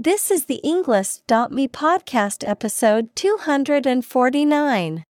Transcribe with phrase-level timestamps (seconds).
[0.00, 5.02] This is the Englist.me podcast episode 249.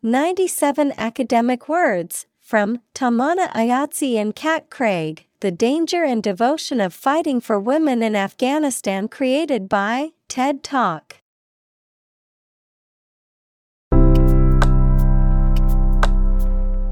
[0.00, 7.40] 97 academic words from Tamana Ayazi and Kat Craig The Danger and Devotion of Fighting
[7.40, 11.16] for Women in Afghanistan, created by TED Talk.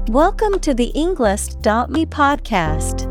[0.09, 3.10] Welcome to the Englist.me podcast.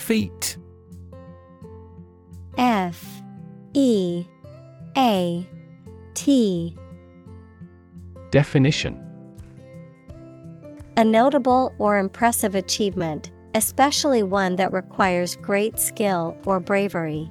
[0.00, 0.56] Feat.
[2.56, 3.22] F
[3.74, 4.24] E
[4.96, 5.46] A
[6.14, 6.76] T.
[8.30, 8.98] Definition.
[10.96, 17.30] A notable or impressive achievement, especially one that requires great skill or bravery.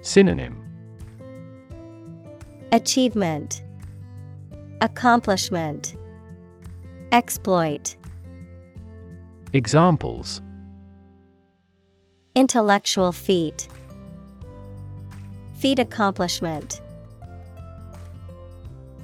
[0.00, 0.60] Synonym.
[2.72, 3.62] Achievement.
[4.80, 5.94] Accomplishment.
[7.12, 7.96] Exploit
[9.54, 10.40] Examples.
[12.34, 13.68] Intellectual feat.
[15.56, 16.80] Feat accomplishment.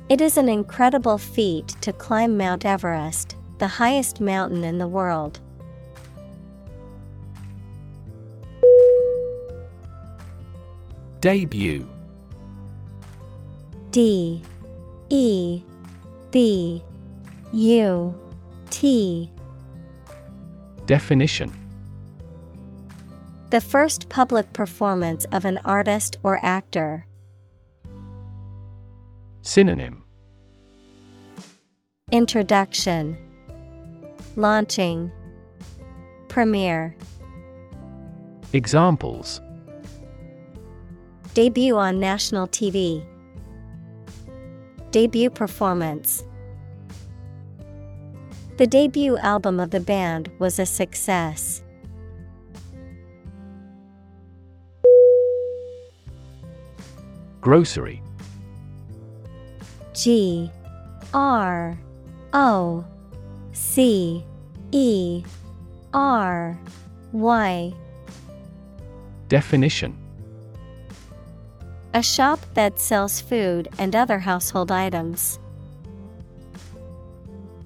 [0.08, 5.38] It is an incredible feat to climb Mount Everest, the highest mountain in the world.
[11.20, 11.86] Debut.
[13.90, 14.42] D.
[15.10, 15.62] E.
[16.30, 16.82] B.
[17.52, 18.14] U.
[18.70, 19.30] T
[20.88, 21.52] Definition
[23.50, 27.06] The first public performance of an artist or actor.
[29.42, 30.02] Synonym
[32.10, 33.18] Introduction
[34.36, 35.12] Launching
[36.28, 36.96] Premiere
[38.54, 39.42] Examples
[41.34, 43.04] Debut on national TV.
[44.90, 46.24] Debut performance.
[48.58, 51.62] The debut album of the band was a success.
[57.40, 58.02] Grocery
[59.94, 60.50] G
[61.14, 61.78] R
[62.32, 62.84] O
[63.52, 64.24] C
[64.72, 65.22] E
[65.94, 66.58] R
[67.12, 67.72] Y
[69.28, 69.96] Definition
[71.94, 75.38] A shop that sells food and other household items.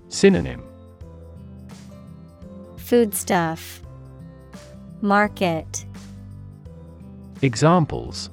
[0.09, 0.63] Synonym
[2.93, 3.81] Foodstuff
[5.01, 5.87] Market.
[7.41, 8.29] Examples.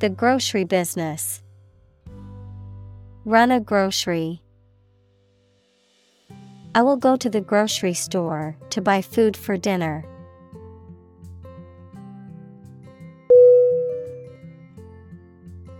[0.00, 1.42] The grocery business.
[3.24, 4.42] Run a grocery.
[6.74, 10.04] I will go to the grocery store to buy food for dinner.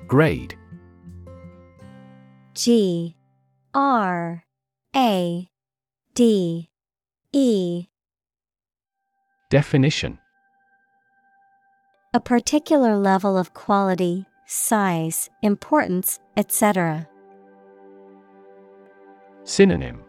[0.07, 0.57] Grade.
[2.55, 3.15] G.
[3.75, 4.43] R.
[4.97, 5.51] A.
[6.15, 6.71] D
[7.33, 7.89] E.
[9.51, 10.19] Definition.
[12.15, 17.07] A particular level of quality, size, importance, etc.
[19.45, 20.03] Synonym.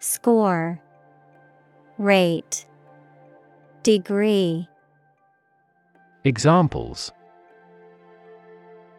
[0.00, 0.80] Score.
[1.96, 2.66] Rate.
[3.84, 4.68] Degree.
[6.24, 7.12] Examples.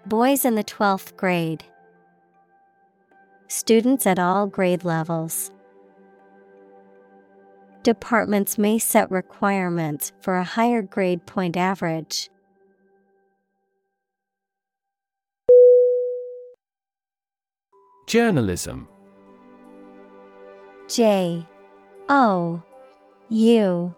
[0.05, 1.65] Boys in the 12th grade.
[3.49, 5.51] Students at all grade levels.
[7.85, 12.31] Departments may set requirements for a higher grade point average.
[18.07, 18.87] Journalism.
[20.87, 21.45] J
[22.09, 22.63] O
[23.29, 23.95] U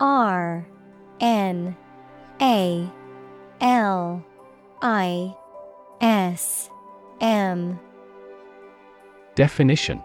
[0.00, 0.66] R
[1.20, 1.76] N
[2.40, 2.90] A
[3.60, 4.24] L
[4.80, 5.36] I
[6.00, 6.70] S
[7.20, 7.78] M.
[9.34, 10.02] Definition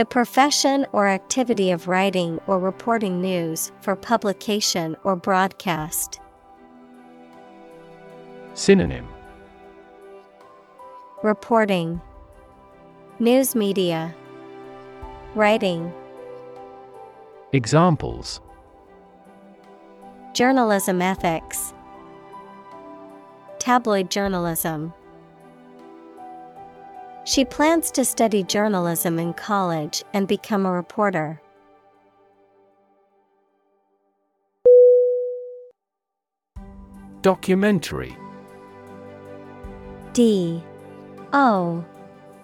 [0.00, 6.20] The profession or activity of writing or reporting news for publication or broadcast.
[8.54, 9.06] Synonym.
[11.22, 12.00] Reporting.
[13.18, 14.14] News media.
[15.34, 15.92] Writing.
[17.52, 18.40] Examples.
[20.32, 21.74] Journalism ethics.
[23.58, 24.94] Tabloid journalism
[27.30, 31.40] she plans to study journalism in college and become a reporter.
[37.22, 38.16] Documentary.
[40.12, 40.60] D.
[41.32, 41.84] O.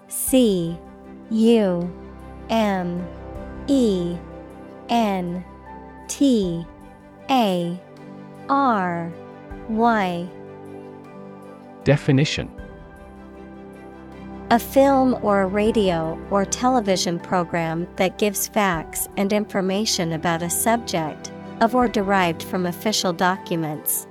[0.06, 0.78] C.
[1.30, 1.92] U.
[2.48, 3.08] M.
[3.66, 4.16] E.
[4.88, 5.44] N.
[6.06, 6.64] T.
[7.28, 7.80] A.
[8.48, 9.12] R.
[9.68, 10.30] Y.
[11.82, 12.55] Definition
[14.50, 20.48] a film or a radio or television program that gives facts and information about a
[20.48, 24.06] subject, of or derived from official documents.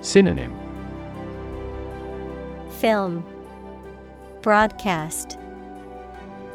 [0.00, 0.52] Synonym.
[2.80, 3.24] Film.
[4.40, 5.38] Broadcast.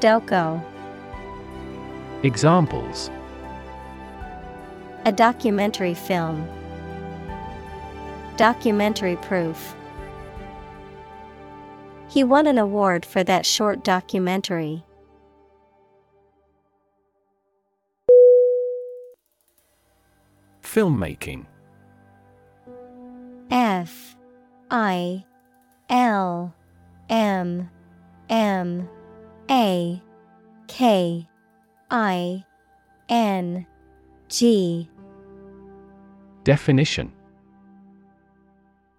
[0.01, 0.61] Doco.
[2.23, 3.09] Examples.
[5.05, 6.45] A documentary film.
[8.35, 9.76] Documentary proof
[12.09, 14.83] he won an award for that short documentary.
[20.63, 21.45] Filmmaking
[23.49, 24.15] F
[24.69, 25.25] I
[25.89, 26.53] L
[27.09, 27.69] M
[28.29, 28.89] M
[29.49, 30.01] A
[30.67, 31.27] K
[31.89, 32.45] I
[33.09, 33.65] N
[34.27, 34.89] G
[36.43, 37.13] Definition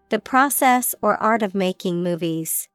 [0.09, 2.69] The process or art of making movies.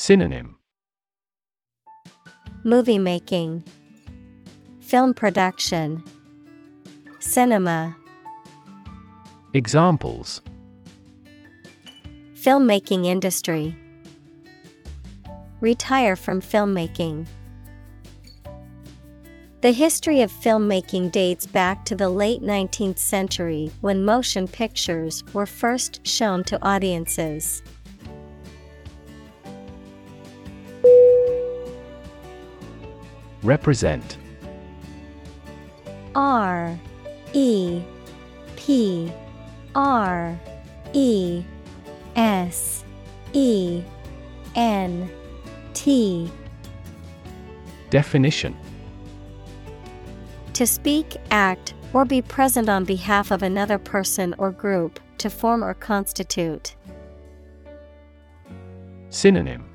[0.00, 0.56] Synonym
[2.62, 3.64] Movie making,
[4.78, 6.04] Film production,
[7.18, 7.96] Cinema.
[9.54, 10.40] Examples
[12.34, 13.76] Filmmaking industry.
[15.60, 17.26] Retire from filmmaking.
[19.62, 25.44] The history of filmmaking dates back to the late 19th century when motion pictures were
[25.44, 27.62] first shown to audiences.
[33.42, 34.18] Represent.
[36.14, 36.78] R
[37.32, 37.80] E
[38.56, 39.12] P
[39.74, 40.38] R
[40.92, 41.44] E
[42.16, 42.84] S
[43.32, 43.82] E
[44.54, 45.10] N
[45.74, 46.30] T.
[47.90, 48.56] Definition.
[50.54, 55.62] To speak, act, or be present on behalf of another person or group, to form
[55.62, 56.74] or constitute.
[59.10, 59.67] Synonym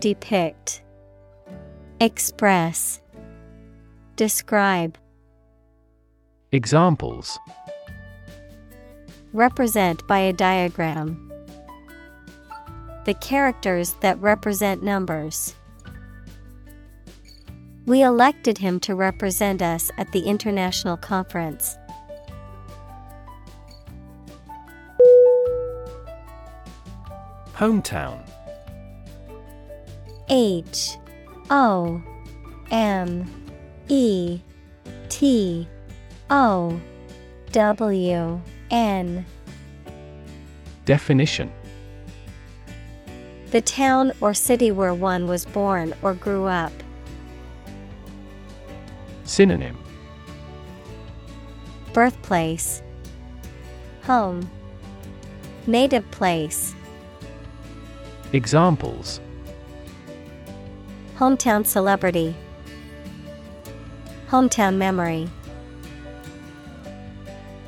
[0.00, 0.82] Depict
[2.00, 3.02] Express
[4.16, 4.96] Describe
[6.52, 7.38] Examples
[9.34, 11.30] Represent by a diagram.
[13.04, 15.54] The characters that represent numbers.
[17.84, 21.76] We elected him to represent us at the international conference.
[27.52, 28.29] Hometown
[30.30, 30.96] H
[31.50, 32.00] O
[32.70, 33.28] M
[33.88, 34.40] E
[35.08, 35.68] T
[36.30, 36.80] O
[37.50, 39.26] W N.
[40.84, 41.52] Definition.
[43.50, 46.72] The town or city where one was born or grew up.
[49.24, 49.76] Synonym.
[51.92, 52.84] Birthplace.
[54.04, 54.48] Home.
[55.66, 56.72] Native place.
[58.32, 59.20] Examples
[61.20, 62.34] Hometown celebrity.
[64.30, 65.28] Hometown memory.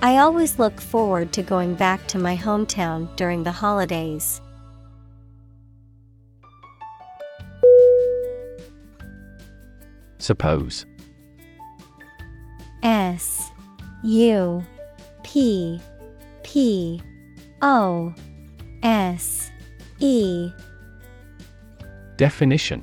[0.00, 4.40] I always look forward to going back to my hometown during the holidays.
[10.16, 10.86] Suppose.
[12.82, 13.50] S
[14.02, 14.64] U
[15.24, 15.78] P
[16.42, 17.02] P
[17.60, 18.14] O
[18.82, 19.50] S
[19.98, 20.50] E.
[22.16, 22.82] Definition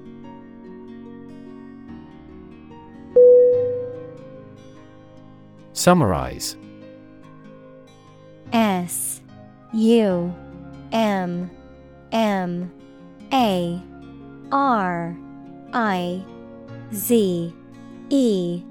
[5.81, 6.55] Summarize.
[8.53, 9.19] S
[9.73, 10.31] U
[10.91, 11.49] M
[12.11, 12.71] M
[13.33, 13.81] A
[14.51, 15.17] R
[15.73, 16.23] I
[16.93, 17.51] Z
[18.11, 18.63] E.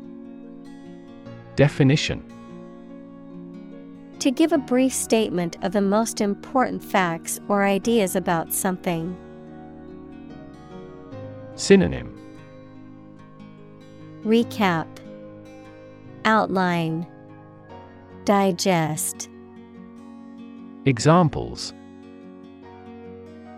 [1.56, 2.22] Definition.
[4.20, 9.16] To give a brief statement of the most important facts or ideas about something.
[11.56, 12.16] Synonym.
[14.24, 14.86] Recap
[16.24, 17.06] Outline
[18.24, 19.28] Digest
[20.84, 21.72] Examples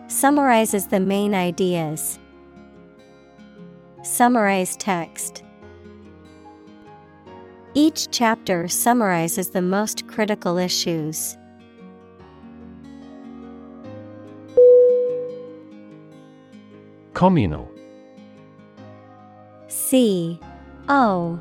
[0.08, 2.18] Summarizes the main ideas.
[4.02, 5.42] Summarize text.
[7.74, 11.36] Each chapter summarizes the most critical issues.
[17.14, 17.70] Communal
[19.68, 20.38] C
[20.88, 21.40] O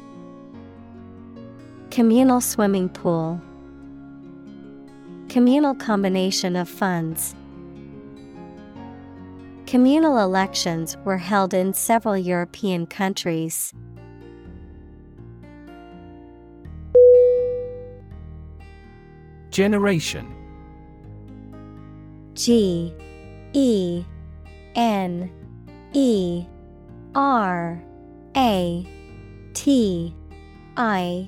[1.91, 3.41] Communal swimming pool.
[5.27, 7.35] Communal combination of funds.
[9.65, 13.73] Communal elections were held in several European countries.
[19.49, 20.33] Generation
[22.35, 22.95] G
[23.51, 24.05] E
[24.75, 25.29] N
[25.91, 26.45] E
[27.13, 27.83] R
[28.37, 28.87] A
[29.53, 30.15] T
[30.77, 31.27] I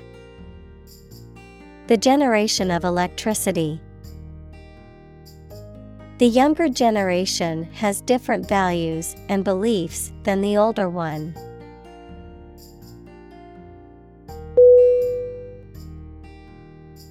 [1.91, 3.81] The generation of electricity.
[6.19, 11.35] The younger generation has different values and beliefs than the older one.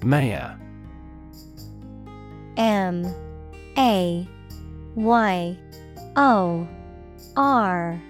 [0.01, 0.55] Maya
[2.57, 3.05] M.
[3.77, 4.27] A.
[4.95, 5.57] Y.
[6.15, 6.67] O.
[7.37, 8.01] R.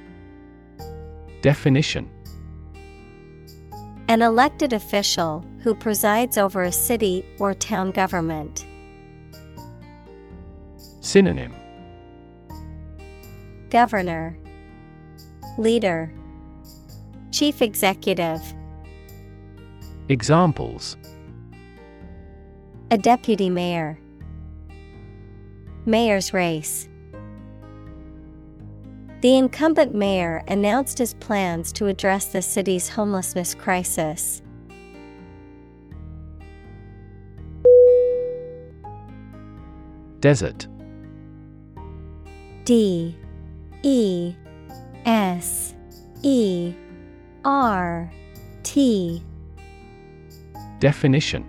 [1.41, 2.09] Definition
[4.11, 8.65] An elected official who presides over a city or town government.
[10.99, 11.53] Synonym.
[13.69, 14.37] Governor.
[15.57, 16.13] Leader.
[17.31, 18.41] Chief Executive.
[20.09, 20.97] Examples.
[22.91, 23.97] A deputy mayor.
[25.85, 26.89] Mayor's race
[29.21, 34.41] The incumbent mayor announced his plans to address the city's homelessness crisis.
[40.21, 40.67] Desert.
[42.65, 43.15] D.
[43.83, 44.33] E.
[45.05, 45.75] S.
[46.23, 46.73] E.
[47.45, 48.11] R.
[48.63, 49.23] T.
[50.79, 51.45] Definition.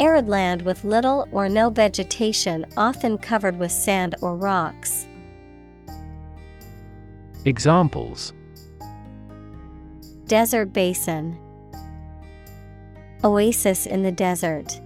[0.00, 5.06] Arid land with little or no vegetation, often covered with sand or rocks.
[7.46, 8.32] Examples.
[10.26, 11.38] Desert basin,
[13.22, 14.80] Oasis in the desert.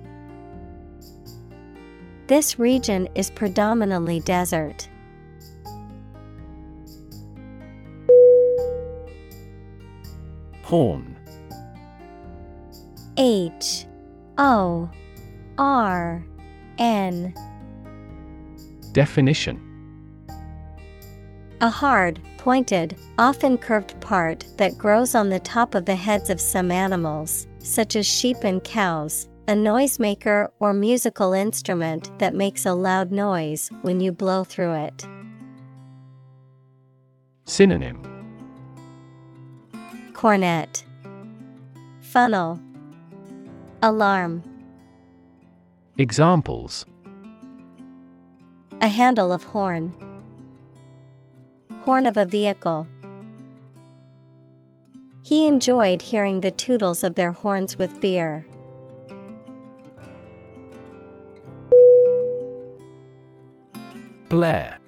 [2.26, 4.90] This region is predominantly desert.
[10.62, 11.16] Horn.
[13.16, 13.86] H.
[14.36, 14.90] O.
[15.56, 16.26] R.
[16.76, 17.34] N.
[18.92, 19.66] Definition.
[21.62, 26.40] A hard, pointed, often curved part that grows on the top of the heads of
[26.40, 32.72] some animals, such as sheep and cows, a noisemaker or musical instrument that makes a
[32.72, 35.06] loud noise when you blow through it.
[37.44, 38.02] Synonym
[40.14, 40.82] Cornet,
[42.00, 42.58] Funnel,
[43.82, 44.42] Alarm.
[45.98, 46.86] Examples
[48.80, 49.92] A handle of horn.
[51.82, 52.86] Horn of a vehicle.
[55.22, 58.46] He enjoyed hearing the tootles of their horns with beer.
[64.28, 64.80] Blare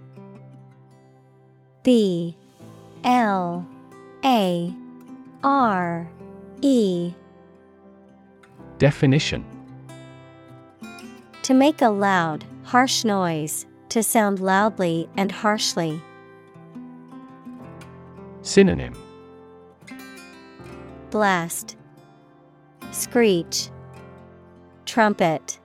[1.82, 2.36] B.
[3.02, 3.66] L.
[4.24, 4.72] A.
[5.42, 6.08] R.
[6.60, 7.12] E.
[8.78, 9.44] Definition.
[11.42, 16.00] To make a loud, harsh noise, to sound loudly and harshly.
[18.42, 18.92] Synonym
[21.10, 21.76] Blast,
[22.90, 23.70] Screech,
[24.84, 25.60] Trumpet.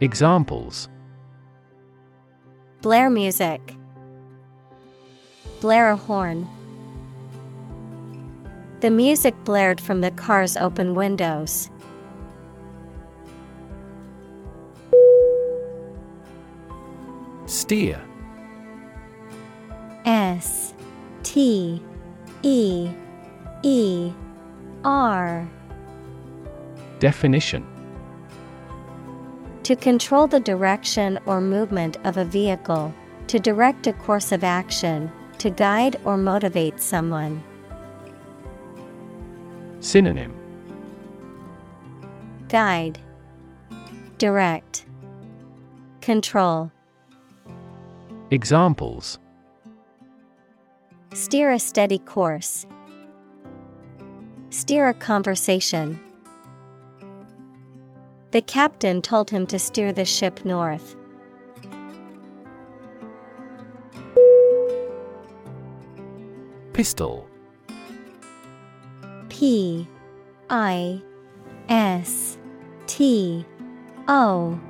[0.00, 0.88] Examples
[2.80, 3.60] Blare music.
[5.60, 6.48] Blare a horn.
[8.80, 11.68] The music blared from the car's open windows.
[17.44, 18.00] Steer
[20.06, 20.72] S
[21.28, 21.82] T
[22.42, 22.88] E
[23.62, 24.12] E
[24.82, 25.46] R.
[27.00, 27.66] Definition.
[29.64, 32.94] To control the direction or movement of a vehicle,
[33.26, 37.44] to direct a course of action, to guide or motivate someone.
[39.80, 40.34] Synonym.
[42.48, 42.98] Guide,
[44.16, 44.86] Direct,
[46.00, 46.72] Control.
[48.30, 49.18] Examples
[51.14, 52.66] Steer a steady course.
[54.50, 55.98] Steer a conversation.
[58.30, 60.96] The captain told him to steer the ship north.
[66.72, 67.26] Pistol
[69.28, 69.88] P
[70.50, 71.02] I
[71.68, 72.38] S
[72.86, 73.44] T
[74.06, 74.60] O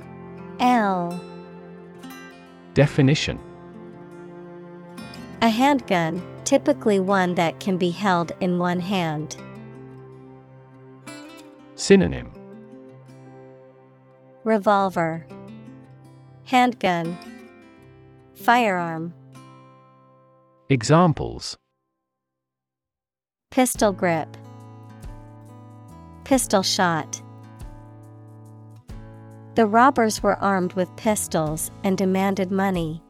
[0.59, 1.21] L
[2.73, 3.39] Definition
[5.41, 9.37] A handgun, typically one that can be held in one hand.
[11.75, 12.29] Synonym
[14.43, 15.25] Revolver,
[16.43, 17.17] Handgun,
[18.35, 19.13] Firearm,
[20.67, 21.57] Examples
[23.49, 24.35] Pistol grip,
[26.25, 27.21] Pistol shot.
[29.55, 33.01] The robbers were armed with pistols and demanded money.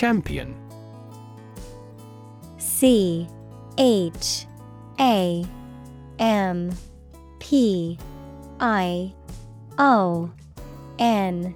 [0.00, 0.54] Champion.
[2.56, 3.28] C
[3.76, 4.46] H
[4.98, 5.44] A
[6.18, 6.72] M
[7.38, 7.98] P
[8.60, 9.12] I
[9.76, 10.30] O
[10.98, 11.54] N.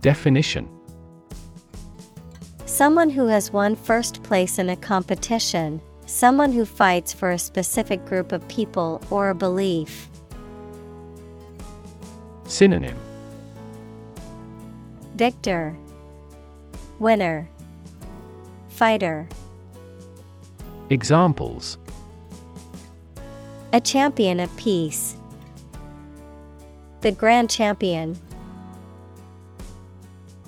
[0.00, 0.66] Definition.
[2.64, 8.02] Someone who has won first place in a competition, someone who fights for a specific
[8.06, 10.08] group of people or a belief.
[12.44, 12.96] Synonym.
[15.16, 15.76] Victor,
[16.98, 17.48] Winner,
[18.68, 19.28] Fighter.
[20.90, 21.78] Examples
[23.72, 25.16] A champion of peace.
[27.02, 28.18] The grand champion.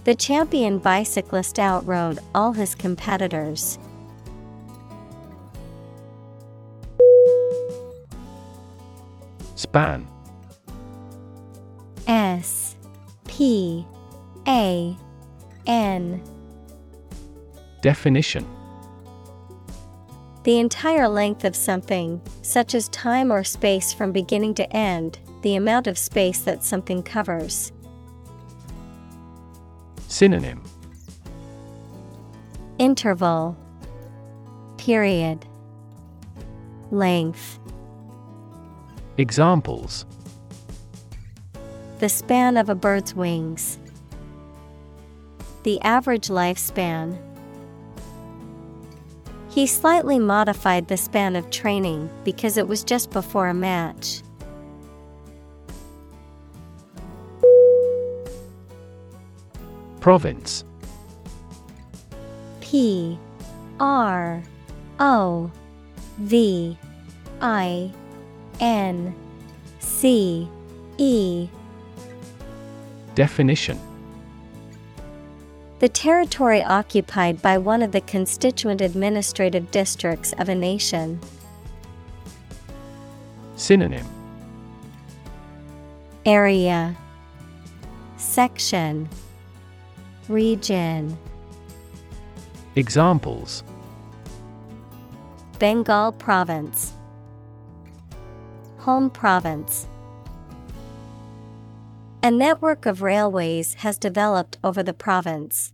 [0.03, 3.79] The champion bicyclist outrode all his competitors.
[9.55, 10.09] Span
[12.09, 12.75] S
[13.29, 13.87] P
[14.49, 14.97] A
[15.67, 16.21] N
[17.81, 18.47] Definition
[20.45, 25.57] The entire length of something, such as time or space from beginning to end, the
[25.57, 27.73] amount of space that something covers.
[30.09, 30.63] Synonym
[32.79, 33.57] Interval
[34.77, 35.47] Period
[36.91, 37.59] Length
[39.17, 40.05] Examples
[41.99, 43.79] The span of a bird's wings.
[45.63, 47.30] The average lifespan.
[49.51, 54.23] He slightly modified the span of training because it was just before a match.
[59.99, 60.65] Province.
[62.61, 63.19] P
[63.81, 64.43] R
[65.01, 65.51] O
[66.19, 66.79] V
[67.41, 67.91] I
[68.61, 69.15] N
[69.81, 70.49] C
[70.97, 71.49] E.
[73.17, 73.90] Definition
[75.81, 81.19] The territory occupied by one of the constituent administrative districts of a nation.
[83.57, 84.07] Synonym.
[86.27, 86.95] Area.
[88.19, 89.09] Section.
[90.29, 91.17] Region.
[92.77, 93.65] Examples.
[95.59, 96.93] Bengal Province.
[98.81, 99.87] Home Province
[102.23, 105.73] A network of railways has developed over the province.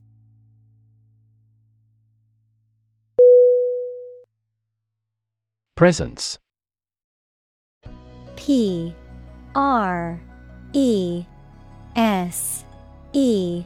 [5.74, 6.38] Presence.
[8.36, 8.94] P.
[9.56, 10.20] R.
[10.72, 11.24] E.
[11.96, 12.64] S.
[13.12, 13.64] E.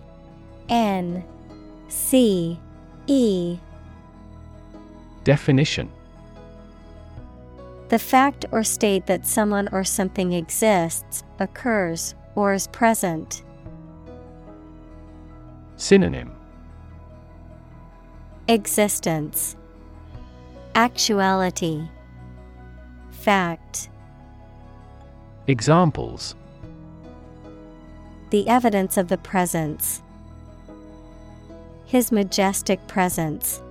[0.70, 1.22] N.
[1.88, 2.58] C.
[3.06, 3.58] E.
[5.24, 5.92] Definition.
[7.90, 13.42] The fact or state that someone or something exists, occurs, or is present.
[15.76, 16.32] Synonym
[18.48, 19.56] Existence
[20.74, 21.88] Actuality
[23.10, 23.88] Fact
[25.46, 26.34] Examples
[28.30, 30.02] The evidence of the presence.
[31.86, 33.62] His majestic presence.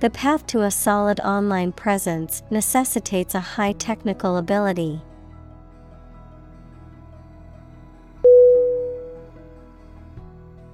[0.00, 5.00] The path to a solid online presence necessitates a high technical ability.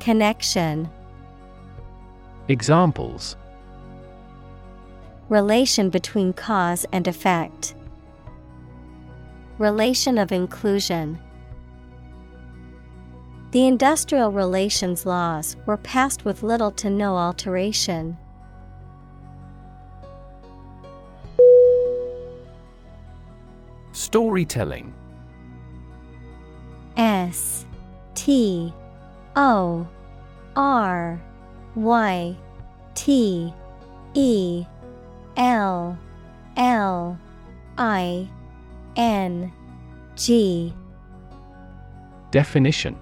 [0.00, 0.88] Connection
[2.48, 3.36] Examples
[5.28, 7.74] Relation between cause and effect.
[9.58, 11.18] Relation of inclusion.
[13.50, 18.16] The industrial relations laws were passed with little to no alteration.
[23.92, 24.94] Storytelling
[26.96, 27.66] S
[28.14, 28.72] T
[29.36, 29.86] O
[30.56, 31.22] R
[31.74, 32.36] Y
[32.94, 33.52] T
[34.14, 34.64] E
[35.36, 35.98] L
[36.56, 37.18] L
[37.76, 38.28] I
[38.96, 39.52] N
[40.16, 40.72] G
[42.30, 42.98] Definition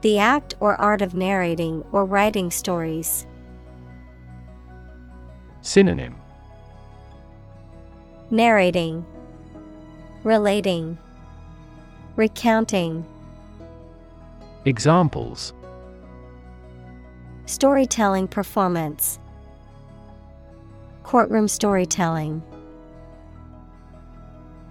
[0.00, 3.26] The act or art of narrating or writing stories.
[5.60, 6.16] Synonym
[8.30, 9.06] Narrating,
[10.24, 10.98] Relating,
[12.16, 13.06] Recounting.
[14.64, 15.54] Examples
[17.46, 19.18] Storytelling performance,
[21.02, 22.40] Courtroom storytelling.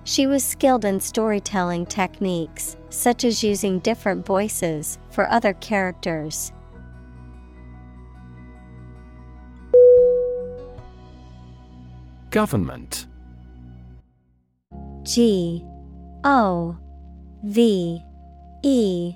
[0.06, 6.54] She was skilled in storytelling techniques, such as using different voices for other characters.
[12.30, 13.08] Government
[15.04, 15.66] G
[16.24, 16.78] O
[17.44, 18.02] V
[18.64, 19.16] E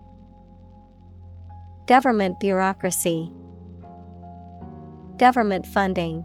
[1.87, 3.31] Government bureaucracy.
[5.17, 6.23] Government funding.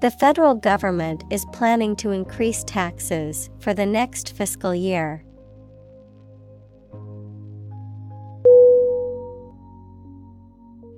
[0.00, 5.24] The federal government is planning to increase taxes for the next fiscal year.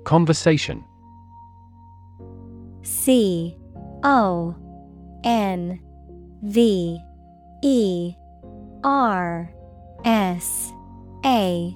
[0.03, 0.83] Conversation.
[2.81, 3.55] C
[4.03, 4.55] O
[5.23, 5.79] N
[6.41, 6.99] V
[7.63, 8.15] E
[8.83, 9.53] R
[10.03, 10.71] S
[11.23, 11.75] A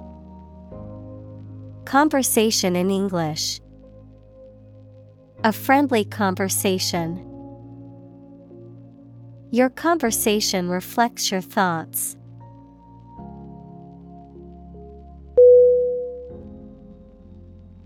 [1.85, 3.59] Conversation in English
[5.43, 7.27] A friendly conversation.
[9.51, 12.15] Your conversation reflects your thoughts.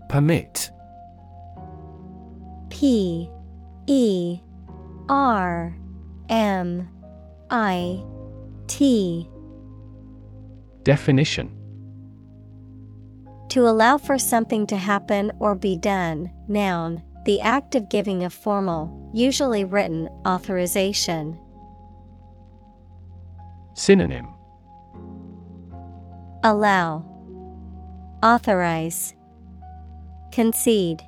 [0.08, 0.70] Permit
[2.70, 3.28] P
[3.86, 4.40] E
[5.08, 5.76] R
[6.28, 6.88] M
[7.50, 8.04] I
[8.66, 9.28] T
[10.84, 11.65] Definition
[13.50, 18.30] To allow for something to happen or be done, noun, the act of giving a
[18.30, 21.38] formal, usually written, authorization.
[23.74, 24.26] Synonym
[26.42, 27.04] Allow,
[28.22, 29.14] Authorize,
[30.32, 31.02] Concede.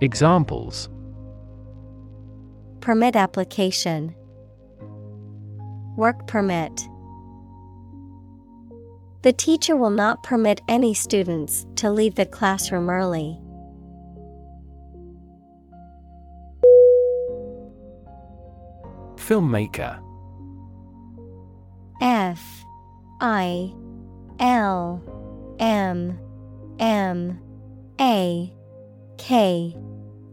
[0.00, 0.88] Examples
[2.80, 4.14] Permit application,
[5.96, 6.88] Work permit.
[9.26, 13.36] The teacher will not permit any students to leave the classroom early.
[19.16, 20.00] Filmmaker.
[22.00, 22.40] F.
[23.20, 23.74] I.
[24.38, 25.02] L.
[25.58, 26.20] M.
[26.78, 27.40] M.
[28.00, 28.54] A.
[29.18, 29.76] K.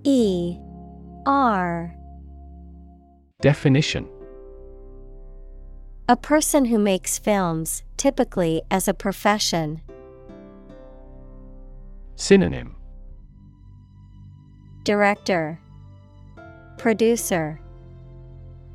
[0.04, 0.58] E.
[1.26, 1.96] R.
[3.42, 4.08] Definition
[6.10, 9.82] A person who makes films, typically as a profession.
[12.18, 12.76] Synonym
[14.84, 15.62] Director,
[16.78, 17.62] Producer,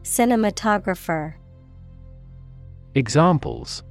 [0.02, 1.34] Cinematographer.
[2.94, 3.82] Examples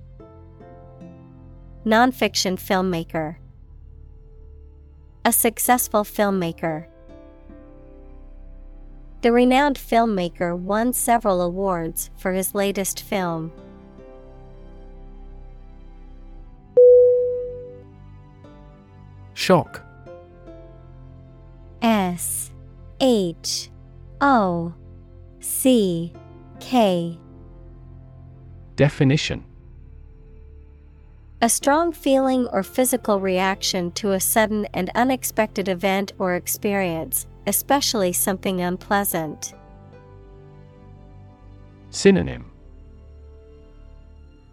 [1.86, 3.36] Nonfiction filmmaker.
[5.23, 6.88] A successful filmmaker.
[9.27, 13.51] The renowned filmmaker won several awards for his latest film.
[19.33, 19.83] Shock.
[21.81, 22.51] S
[23.01, 23.69] H
[24.21, 24.73] O
[25.41, 26.13] C
[26.61, 27.19] K.
[28.77, 29.43] Definition.
[31.41, 38.12] A strong feeling or physical reaction to a sudden and unexpected event or experience, especially
[38.13, 39.53] something unpleasant.
[41.89, 42.51] Synonym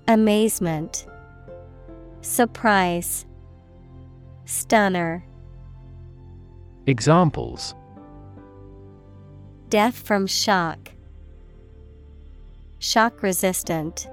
[0.06, 1.06] Amazement,
[2.22, 3.26] Surprise,
[4.46, 5.24] Stunner,
[6.86, 7.74] Examples
[9.68, 10.90] Death from shock,
[12.78, 14.08] Shock resistant.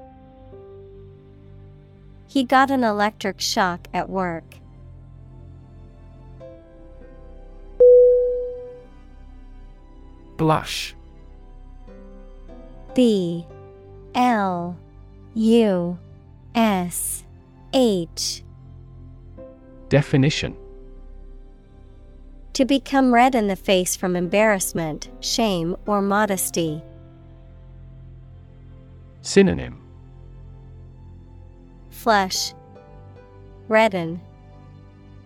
[2.25, 4.60] He got an electric shock at work.
[10.41, 10.95] Blush.
[12.95, 13.45] B
[14.15, 14.75] L
[15.35, 15.99] U
[16.55, 17.23] S
[17.75, 18.43] H.
[19.89, 20.57] Definition.
[22.53, 26.81] To become red in the face from embarrassment, shame, or modesty.
[29.21, 29.79] Synonym.
[31.91, 32.55] Flush,
[33.67, 34.19] redden,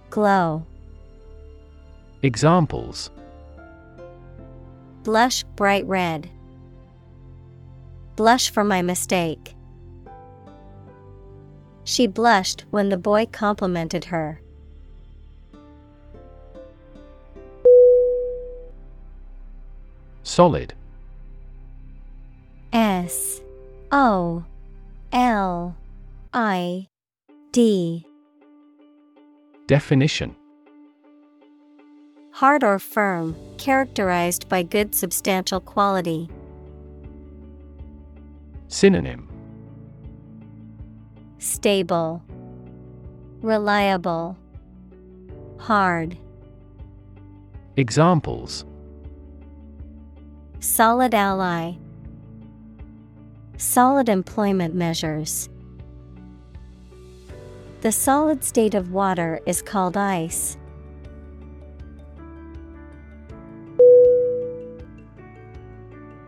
[0.09, 0.65] glow.
[2.21, 3.11] Examples
[5.05, 6.31] Blush bright red.
[8.15, 9.55] Blush for my mistake.
[11.83, 14.41] She blushed when the boy complimented her.
[20.23, 20.73] Solid
[22.73, 23.41] S
[23.91, 24.43] O
[25.13, 25.77] L
[26.33, 26.87] I
[27.51, 28.07] D.
[29.67, 30.35] Definition
[32.39, 36.29] Hard or firm, characterized by good substantial quality.
[38.67, 39.29] Synonym
[41.37, 42.21] Stable,
[43.39, 44.37] Reliable,
[45.59, 46.17] Hard.
[47.77, 48.65] Examples
[50.59, 51.75] Solid ally.
[53.55, 55.47] Solid employment measures.
[57.79, 60.57] The solid state of water is called ice.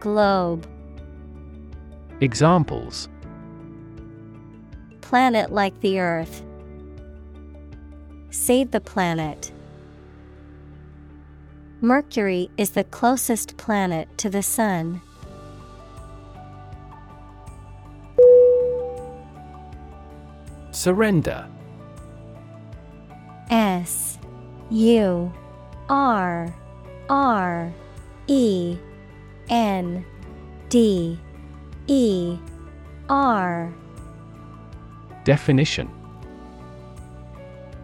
[0.00, 0.66] Globe.
[2.20, 3.08] Examples
[5.00, 6.44] Planet like the Earth.
[8.30, 9.50] Save the planet.
[11.80, 15.00] Mercury is the closest planet to the Sun.
[20.70, 21.46] Surrender.
[23.50, 24.18] S
[24.70, 25.32] U
[25.88, 26.54] R
[27.08, 27.72] R
[28.26, 28.76] E
[29.50, 30.04] N
[30.68, 31.18] D
[31.86, 32.38] E
[33.08, 33.72] R
[35.24, 35.90] Definition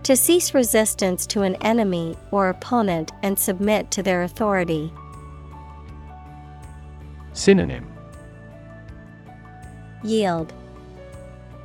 [0.03, 4.92] To cease resistance to an enemy or opponent and submit to their authority.
[7.33, 7.87] Synonym
[10.03, 10.53] Yield,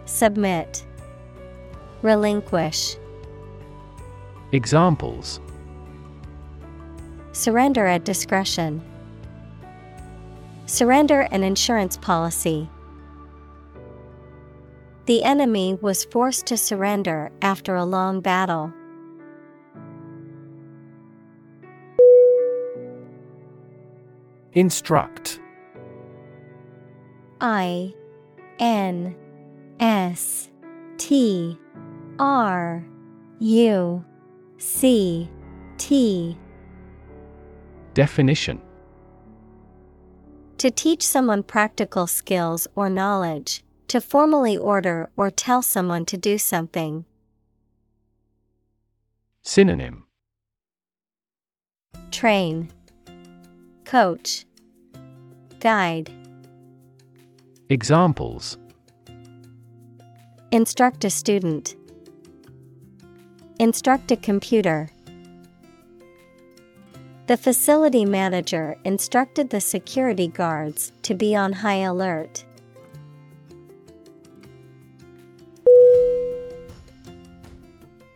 [0.05, 0.85] Submit,
[2.01, 2.95] Relinquish.
[4.53, 5.39] Examples
[7.33, 8.81] Surrender at discretion.
[10.69, 12.69] Surrender an insurance policy.
[15.07, 18.71] The enemy was forced to surrender after a long battle.
[24.53, 25.39] Instruct.
[27.41, 27.95] I
[28.59, 29.15] N
[29.79, 30.51] S
[30.99, 31.57] T
[32.19, 32.85] R
[33.39, 34.05] U
[34.59, 35.27] C
[35.79, 36.37] T
[37.95, 38.61] Definition
[40.59, 46.37] To teach someone practical skills or knowledge, to formally order or tell someone to do
[46.37, 47.05] something.
[49.41, 50.03] Synonym.
[52.11, 52.69] Train,
[53.85, 54.45] Coach,
[55.61, 56.11] Guide,
[57.69, 58.57] Examples.
[60.51, 61.77] Instruct a student,
[63.59, 64.89] Instruct a computer.
[67.29, 72.43] The facility manager instructed the security guards to be on high alert.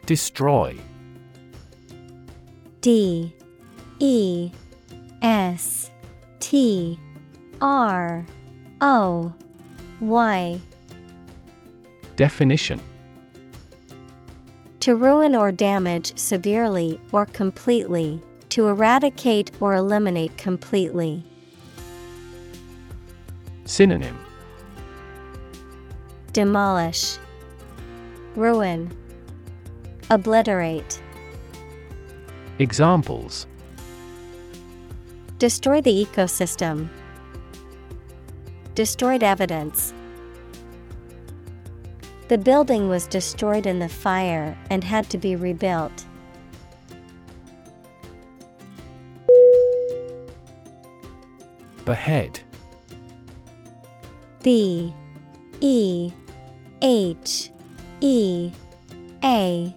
[0.07, 0.75] Destroy.
[2.81, 3.35] D.
[3.99, 4.51] E.
[5.21, 5.91] S.
[6.39, 6.99] T.
[7.61, 8.25] R.
[8.81, 9.31] O.
[9.99, 10.59] Y.
[12.15, 12.81] Definition.
[14.79, 18.19] To ruin or damage severely or completely,
[18.53, 21.23] to eradicate or eliminate completely.
[23.65, 24.23] Synonym
[26.33, 27.17] Demolish,
[28.35, 28.95] Ruin,
[30.11, 31.01] Obliterate.
[32.59, 33.47] Examples
[35.39, 36.89] Destroy the ecosystem.
[38.75, 39.95] Destroyed evidence.
[42.27, 46.05] The building was destroyed in the fire and had to be rebuilt.
[51.85, 52.39] Behead.
[54.41, 54.93] B
[55.61, 56.11] E
[56.81, 57.51] H
[58.01, 58.51] E
[59.23, 59.75] A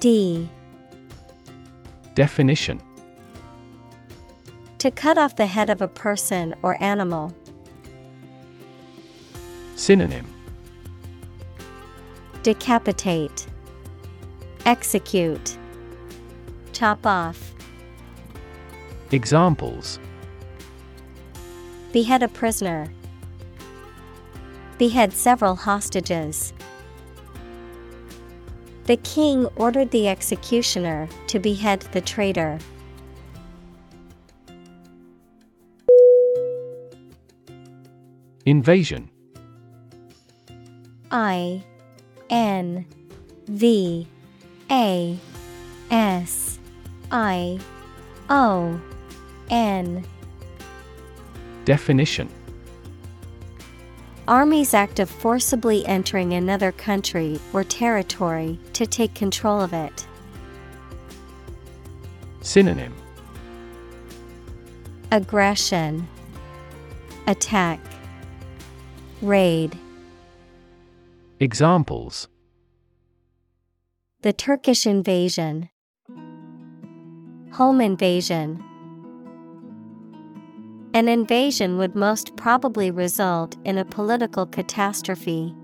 [0.00, 0.48] D.
[2.14, 2.80] Definition.
[4.78, 7.34] To cut off the head of a person or animal.
[9.76, 10.26] Synonym.
[12.42, 13.46] Decapitate,
[14.64, 15.58] Execute,
[16.72, 17.54] Chop off,
[19.10, 19.98] Examples
[21.92, 22.88] Behead a prisoner,
[24.80, 26.54] Behead several hostages.
[28.84, 32.58] The king ordered the executioner to behead the traitor.
[38.46, 39.10] Invasion
[41.10, 41.62] I
[42.30, 42.86] N
[43.48, 44.06] V
[44.70, 45.18] A
[45.90, 46.58] S
[47.10, 47.58] I
[48.30, 48.80] O
[49.50, 50.06] N
[51.64, 52.28] Definition
[54.28, 60.06] Armies act of forcibly entering another country or territory to take control of it.
[62.40, 62.94] Synonym
[65.12, 66.06] Aggression,
[67.26, 67.80] Attack,
[69.20, 69.76] Raid.
[71.40, 72.28] Examples
[74.22, 75.68] The Turkish invasion,
[77.52, 78.64] Home invasion.
[80.92, 85.54] An invasion would most probably result in a political catastrophe.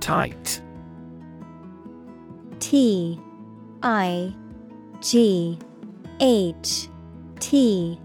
[0.00, 0.62] Tight.
[2.58, 3.20] T
[3.82, 4.34] I
[5.00, 5.58] G
[6.20, 6.88] H
[7.38, 8.00] T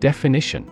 [0.00, 0.70] Definition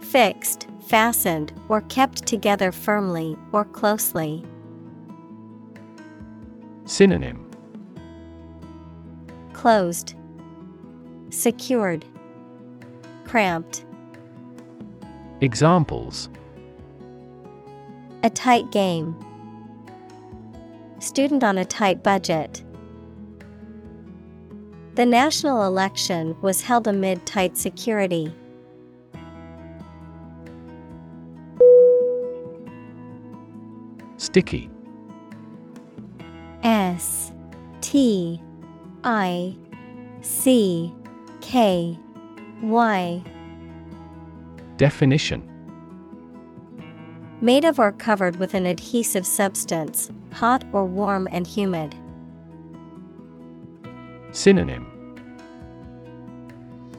[0.00, 4.44] Fixed, fastened, or kept together firmly or closely.
[7.00, 7.50] Synonym
[9.54, 10.14] Closed,
[11.30, 12.04] Secured,
[13.24, 13.86] Cramped.
[15.40, 16.28] Examples
[18.22, 19.16] A tight game.
[20.98, 22.62] Student on a tight budget.
[24.96, 28.30] The national election was held amid tight security.
[34.18, 34.68] Sticky.
[37.90, 38.40] T
[39.02, 39.52] I
[40.20, 40.94] C
[41.40, 41.98] K
[42.62, 43.24] Y
[44.76, 45.42] Definition
[47.40, 51.96] Made of or covered with an adhesive substance, hot or warm and humid.
[54.30, 54.86] Synonym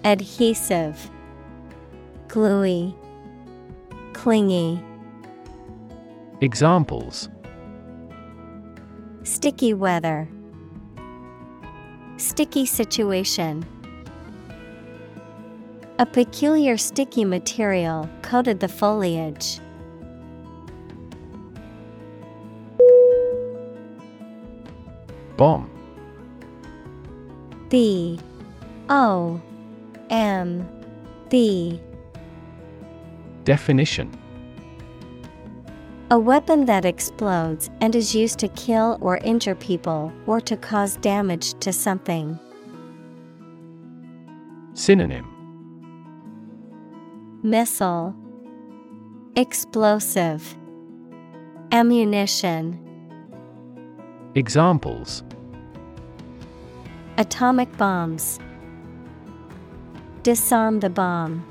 [0.04, 1.10] Adhesive,
[2.28, 2.94] Gluey,
[4.12, 4.84] Clingy.
[6.42, 7.30] Examples
[9.24, 10.28] Sticky weather.
[12.22, 13.65] Sticky situation.
[15.97, 19.59] A peculiar sticky material coated the foliage.
[25.36, 25.67] Bomb.
[27.69, 28.19] B
[28.88, 29.41] O
[30.11, 30.69] M
[31.32, 31.82] B
[33.45, 34.20] Definition
[36.12, 40.97] A weapon that explodes and is used to kill or injure people or to cause
[40.97, 42.38] damage to something.
[44.74, 45.26] Synonym.
[47.43, 48.14] Missile.
[49.38, 50.57] Explosive.
[51.72, 52.78] Ammunition.
[54.36, 55.24] Examples.
[57.18, 58.38] Atomic bombs.
[60.24, 61.51] Disarm the bomb.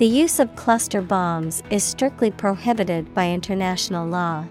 [0.00, 4.46] The use of cluster bombs is strictly prohibited by international law.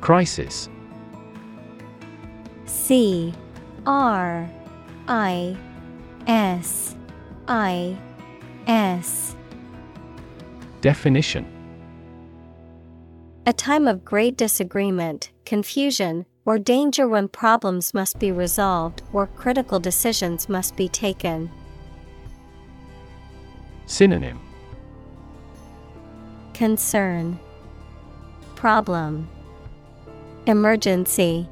[0.00, 0.68] Crisis.
[2.66, 3.32] C
[3.86, 4.50] R
[5.06, 5.56] I
[6.26, 6.96] S
[7.46, 7.96] I
[8.66, 9.36] S.
[10.80, 11.46] Definition.
[13.46, 19.78] A time of great disagreement, confusion, or danger when problems must be resolved or critical
[19.78, 21.50] decisions must be taken.
[23.84, 24.40] Synonym.
[26.54, 27.38] Concern.
[28.54, 29.28] Problem.
[30.46, 31.46] Emergency.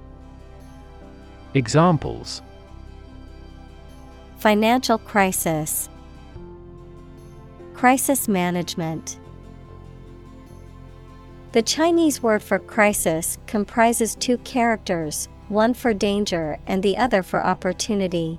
[1.52, 2.40] Examples.
[4.38, 5.90] Financial crisis.
[7.74, 9.18] Crisis management
[11.56, 17.42] The Chinese word for crisis comprises two characters, one for danger and the other for
[17.42, 18.38] opportunity.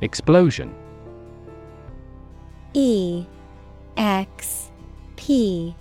[0.00, 0.74] Explosion.
[2.72, 3.26] E
[3.98, 4.70] X
[5.16, 5.76] P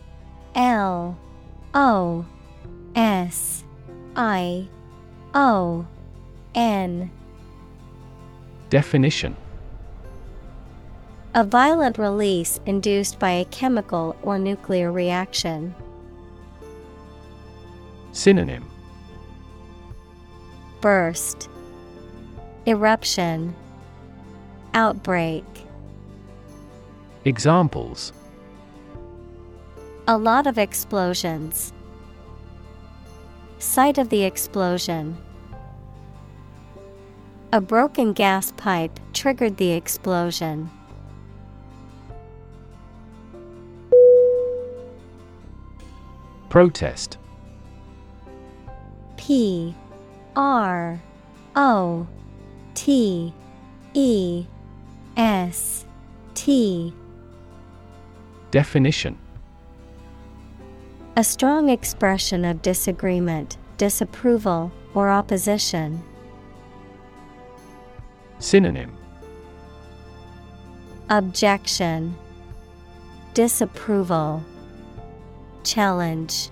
[0.55, 1.17] L
[1.73, 2.25] O
[2.97, 3.63] S
[4.17, 4.67] I
[5.33, 5.87] O
[6.53, 7.09] N.
[8.69, 9.37] Definition
[11.37, 15.75] A violent release induced by a chemical or nuclear reaction.
[18.13, 18.65] Synonym
[20.79, 21.49] Burst
[22.65, 23.53] Eruption
[24.73, 25.43] Outbreak
[27.25, 28.13] Examples
[30.07, 31.73] A lot of explosions.
[33.59, 35.17] Site of the explosion.
[37.51, 40.71] A broken gas pipe triggered the explosion.
[46.49, 47.17] Protest.
[49.17, 49.75] P
[50.35, 51.01] R
[51.55, 52.07] O
[52.73, 53.33] T
[53.93, 54.45] E
[55.17, 55.85] S
[56.33, 56.93] T.
[58.51, 59.17] Definition.
[61.17, 66.03] A strong expression of disagreement, disapproval, or opposition.
[68.39, 68.95] Synonym.
[71.09, 72.15] Objection.
[73.33, 74.43] Disapproval
[75.65, 76.49] Challenge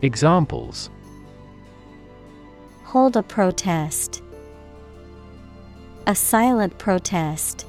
[0.00, 0.88] Examples
[2.84, 4.22] Hold a protest.
[6.06, 7.66] A silent protest.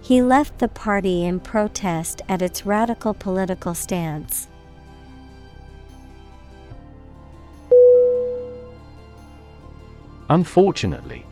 [0.00, 4.46] He left the party in protest at its radical political stance.
[10.30, 11.26] Unfortunately.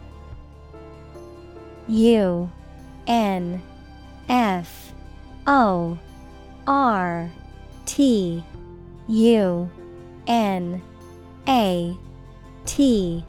[1.86, 2.50] U
[3.06, 3.62] N
[4.28, 4.92] F
[5.46, 5.96] O
[6.66, 7.30] R
[7.86, 8.42] T
[9.08, 9.70] U
[10.26, 10.82] N
[11.46, 11.96] A
[12.64, 13.24] T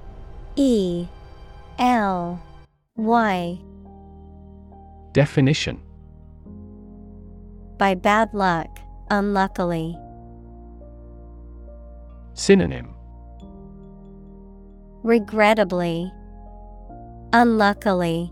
[0.55, 1.07] E
[1.77, 2.41] L
[2.95, 3.59] Y
[5.15, 5.81] Definition.
[7.77, 8.67] By bad luck,
[9.09, 9.97] unluckily.
[12.33, 12.93] Synonym.
[15.03, 16.11] Regrettably,
[17.31, 18.29] unluckily,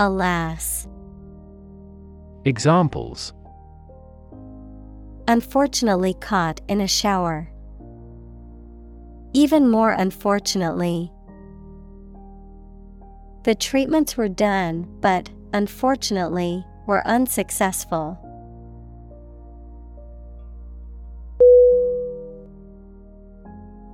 [0.00, 0.88] alas.
[2.44, 3.32] Examples
[5.32, 7.48] Unfortunately caught in a shower.
[9.32, 11.10] Even more unfortunately,
[13.44, 18.18] the treatments were done, but unfortunately, were unsuccessful.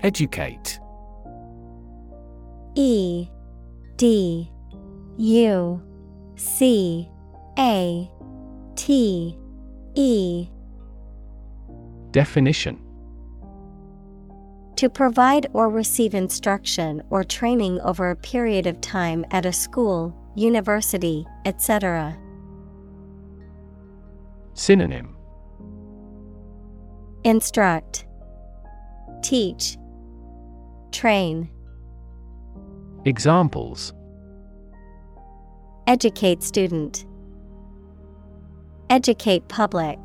[0.02, 0.80] Educate
[2.74, 3.28] E
[3.96, 4.50] D
[5.18, 5.82] U
[6.34, 7.08] C
[7.56, 8.10] A
[8.74, 9.38] T
[9.94, 10.48] E
[12.10, 12.80] Definition
[14.76, 20.14] To provide or receive instruction or training over a period of time at a school,
[20.34, 22.16] university, etc.
[24.54, 25.16] Synonym
[27.24, 28.06] Instruct,
[29.22, 29.76] Teach,
[30.92, 31.50] Train.
[33.04, 33.92] Examples
[35.86, 37.06] Educate student.
[38.90, 39.98] Educate public.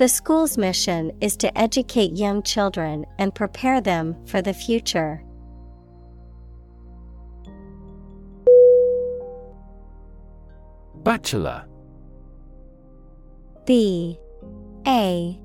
[0.00, 5.22] The school's mission is to educate young children and prepare them for the future.
[11.04, 11.66] Bachelor.
[13.66, 14.18] B
[14.86, 15.38] A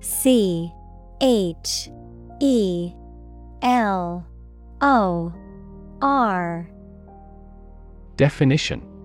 [0.00, 0.70] C
[1.22, 1.88] H
[2.38, 2.92] E
[3.62, 4.26] L
[4.82, 5.32] O
[6.02, 6.68] R.
[8.16, 8.95] Definition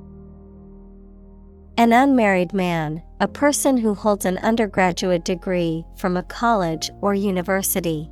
[1.82, 8.08] An unmarried man, a person who holds an undergraduate degree from a college or university.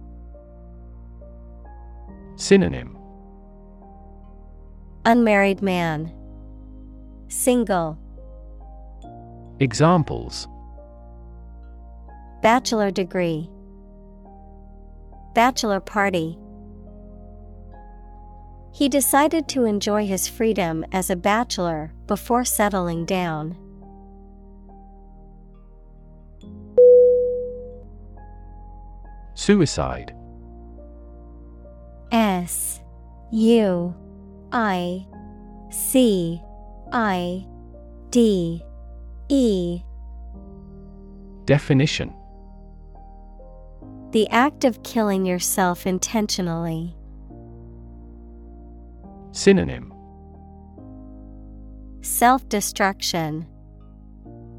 [2.36, 2.98] Synonym
[5.06, 6.12] Unmarried man.
[7.28, 8.00] Single.
[9.60, 10.48] Examples
[12.42, 13.52] Bachelor degree.
[15.36, 16.40] Bachelor party.
[18.72, 23.58] He decided to enjoy his freedom as a bachelor before settling down.
[29.34, 30.14] Suicide
[32.12, 32.82] S
[33.32, 33.96] U
[34.52, 35.08] I
[35.72, 36.42] C
[36.92, 37.46] I
[38.10, 38.64] D
[39.30, 39.82] E
[41.46, 42.14] Definition
[44.12, 46.96] The act of killing yourself intentionally.
[49.32, 49.94] Synonym.
[52.02, 53.46] Self destruction,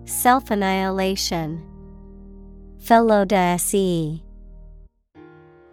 [0.05, 1.65] Self annihilation,
[2.79, 3.27] Felo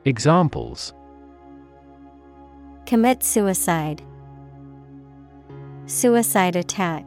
[0.05, 0.93] Examples.
[2.85, 4.01] Commit suicide,
[5.85, 7.05] Suicide attack.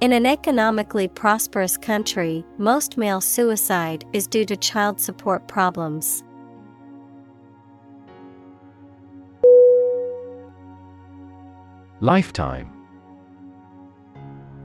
[0.00, 6.24] In an economically prosperous country, most male suicide is due to child support problems.
[12.02, 12.72] Lifetime.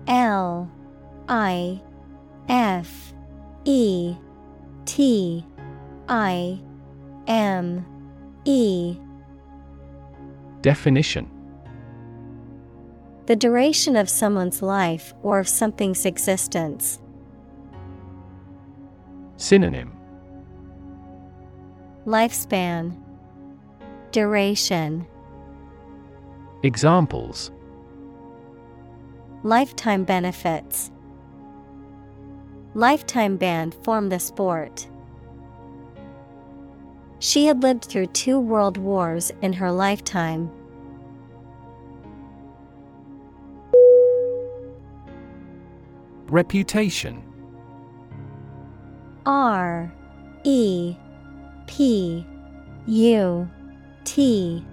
[0.08, 0.72] L
[1.28, 1.82] I
[2.48, 3.14] F
[3.66, 4.16] E
[4.86, 5.46] T
[6.08, 6.62] I
[7.28, 7.86] M
[8.46, 8.98] E.
[10.62, 11.30] Definition.
[13.26, 17.02] The duration of someone's life or of something's existence.
[19.36, 19.92] Synonym.
[22.06, 22.96] Lifespan.
[24.12, 25.06] Duration
[26.66, 27.52] Examples
[29.44, 30.90] Lifetime benefits.
[32.74, 34.88] Lifetime ban form the sport.
[37.20, 40.50] She had lived through two world wars in her lifetime.
[46.26, 47.22] Reputation
[49.28, 49.94] R
[50.44, 50.96] E
[51.68, 52.26] P
[52.88, 53.48] U
[54.04, 54.66] T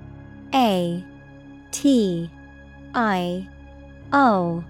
[0.54, 1.04] A
[1.72, 2.30] T
[2.94, 3.48] I
[4.12, 4.62] O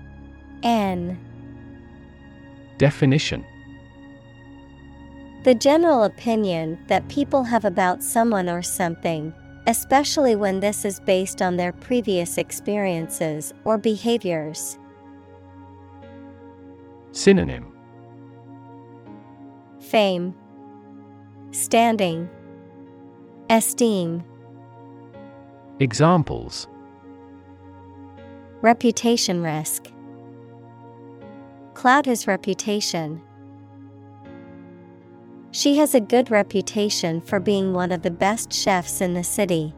[0.62, 1.18] N.
[2.78, 3.44] Definition.
[5.44, 9.34] The general opinion that people have about someone or something,
[9.66, 14.78] especially when this is based on their previous experiences or behaviors.
[17.11, 17.72] Synonym.
[19.80, 20.34] Fame,
[21.50, 22.30] Standing,
[23.50, 24.24] Esteem.
[25.80, 26.68] Examples
[28.63, 29.91] Reputation risk.
[31.75, 33.21] Cloud his reputation.
[35.51, 39.75] She has a good reputation for being one of the best chefs in the city.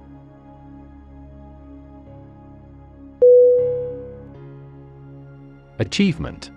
[5.78, 6.50] Achievement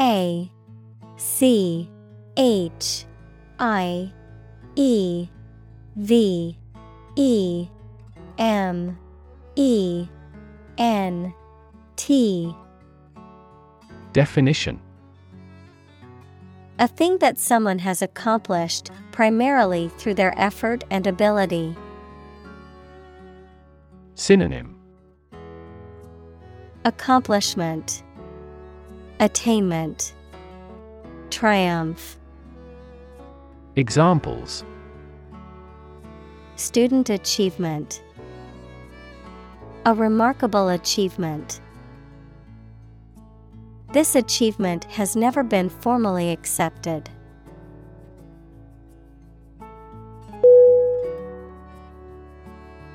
[0.00, 0.50] A
[1.16, 1.88] C
[2.36, 3.04] H
[3.60, 4.12] I
[4.74, 5.28] E
[5.94, 6.58] V
[7.14, 7.68] E
[8.36, 8.98] M
[9.54, 10.08] E
[10.78, 11.32] N
[11.96, 12.54] T.
[14.12, 14.80] Definition.
[16.78, 21.76] A thing that someone has accomplished primarily through their effort and ability.
[24.16, 24.76] Synonym.
[26.84, 28.02] Accomplishment.
[29.20, 30.14] Attainment.
[31.30, 32.18] Triumph.
[33.76, 34.64] Examples.
[36.56, 38.02] Student achievement
[39.86, 41.60] A remarkable achievement.
[43.92, 47.10] This achievement has never been formally accepted.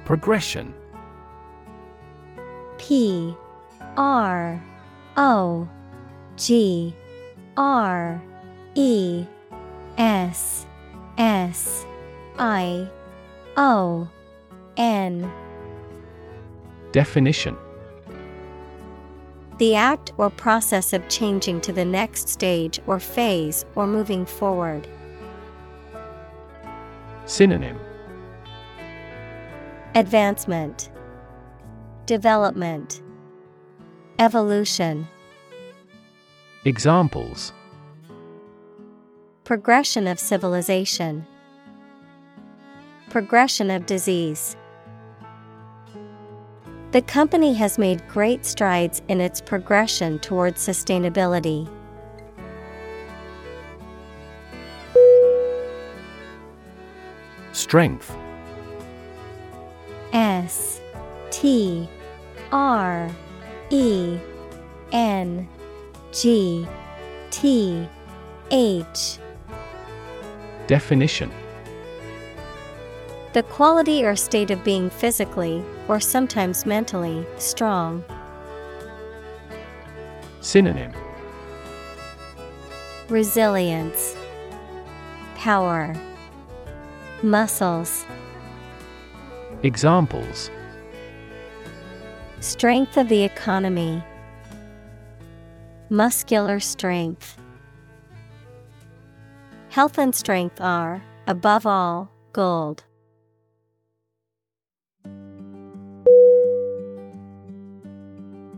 [0.03, 0.73] Progression
[2.79, 3.35] P
[3.95, 4.59] R
[5.15, 5.69] O
[6.37, 6.95] G
[7.55, 8.19] R
[8.73, 9.25] E
[9.99, 10.65] S
[11.19, 11.85] S
[12.39, 12.89] I
[13.57, 14.09] O
[14.75, 15.31] N
[16.91, 17.55] Definition.
[19.59, 24.87] The act or process of changing to the next stage or phase or moving forward.
[27.25, 27.77] Synonym.
[29.95, 30.89] Advancement.
[32.05, 33.01] Development.
[34.17, 35.07] Evolution.
[36.65, 37.53] Examples.
[39.43, 41.27] Progression of civilization.
[43.09, 44.55] Progression of disease
[46.91, 51.69] The company has made great strides in its progression towards sustainability.
[57.51, 58.15] Strength.
[60.13, 60.81] S
[61.29, 61.87] T
[62.51, 63.11] R
[63.69, 64.17] E
[64.91, 65.47] N
[66.11, 66.67] G
[67.29, 67.87] T
[68.49, 69.19] H.
[70.65, 71.31] Definition
[73.31, 78.03] The quality or state of being physically, or sometimes mentally, strong.
[80.41, 80.93] Synonym
[83.07, 84.15] Resilience,
[85.35, 85.95] Power,
[87.21, 88.03] Muscles,
[89.61, 90.49] Examples
[92.39, 94.03] Strength of the economy,
[95.91, 97.37] Muscular strength.
[99.69, 102.85] Health and strength are, above all, gold.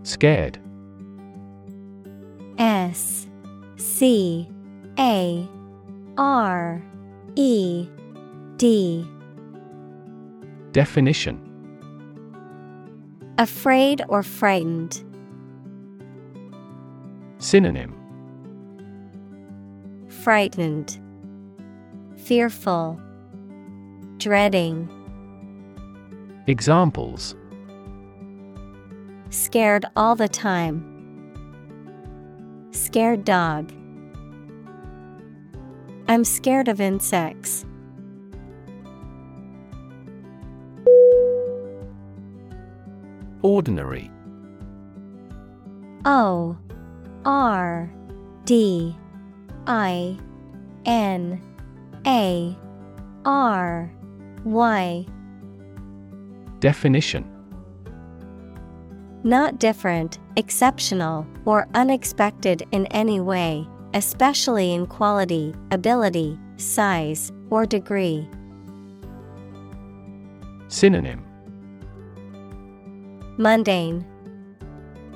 [0.03, 0.59] Scared
[2.57, 3.27] S
[3.77, 4.49] C
[4.97, 5.47] A
[6.17, 6.83] R
[7.35, 7.87] E
[8.57, 9.07] D
[10.71, 11.47] Definition
[13.37, 15.03] Afraid or frightened.
[17.39, 17.95] Synonym
[20.23, 20.99] Frightened.
[22.17, 23.01] Fearful.
[24.17, 24.87] Dreading.
[26.45, 27.35] Examples
[29.31, 30.85] Scared all the time.
[32.71, 33.71] Scared dog.
[36.09, 37.65] I'm scared of insects.
[43.41, 44.11] Ordinary
[46.03, 46.57] O
[47.23, 47.89] R
[48.43, 48.93] D
[49.65, 50.17] I
[50.85, 51.41] N
[52.05, 52.57] A
[53.23, 53.89] R
[54.43, 55.05] Y.
[56.59, 57.40] Definition
[59.23, 68.27] Not different, exceptional, or unexpected in any way, especially in quality, ability, size, or degree.
[70.69, 71.23] Synonym
[73.37, 74.05] Mundane,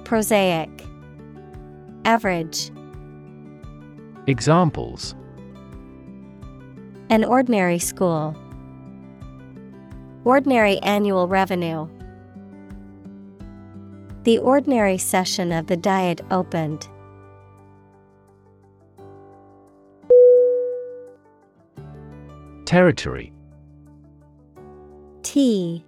[0.03, 0.69] Prosaic,
[2.05, 2.71] Average.
[4.27, 5.15] Examples
[7.09, 8.35] An ordinary school.
[10.23, 11.87] Ordinary annual revenue.
[14.26, 16.88] The ordinary session of the Diet opened.
[22.65, 23.32] Territory
[25.21, 25.86] T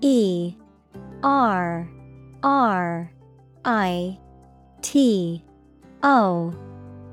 [0.00, 0.54] E
[1.22, 1.86] R
[2.42, 3.12] R
[3.66, 4.18] I
[4.80, 5.44] T
[6.02, 6.54] O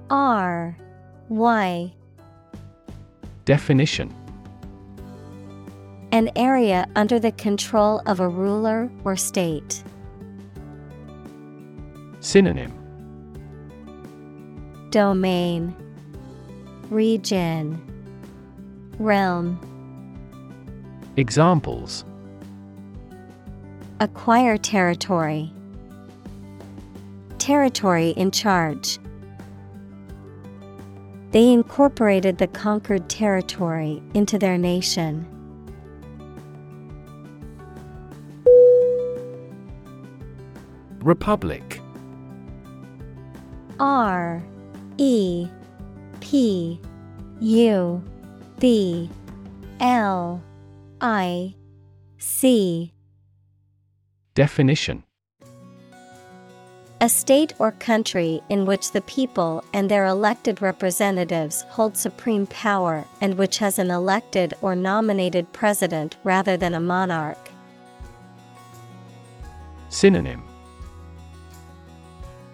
[0.10, 0.78] R
[1.28, 1.94] Y
[3.44, 4.16] Definition
[6.14, 9.84] An area under the control of a ruler or state.
[12.22, 12.72] Synonym
[14.92, 15.76] Domain
[16.92, 17.82] Region
[19.00, 19.60] Realm
[21.18, 22.06] Examples
[24.00, 25.52] Acquire territory.
[27.40, 29.00] Territory in charge.
[31.32, 35.26] They incorporated the conquered territory into their nation.
[41.02, 41.81] Republic
[43.82, 44.44] R
[45.00, 45.48] E
[46.20, 46.80] P
[47.40, 48.04] U
[48.60, 49.10] B
[49.80, 50.44] L
[51.02, 51.56] I
[52.20, 52.94] C.
[54.36, 55.04] Definition.
[57.02, 63.04] A state or country in which the people and their elected representatives hold supreme power
[63.20, 67.50] and which has an elected or nominated president rather than a monarch.
[69.90, 70.44] Synonym.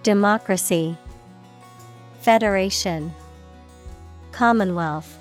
[0.03, 0.97] Democracy
[2.27, 3.13] Federation
[4.33, 5.17] Commonwealth.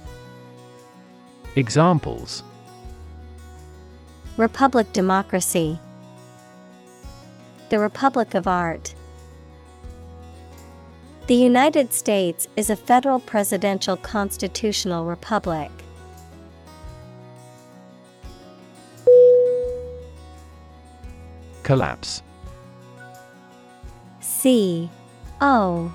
[1.54, 2.42] Examples.
[4.36, 5.78] Republic Democracy.
[7.68, 8.92] The Republic of Art.
[11.28, 15.70] The United States is a federal presidential constitutional republic.
[21.62, 22.20] Collapse.
[24.18, 24.90] C
[25.40, 25.94] O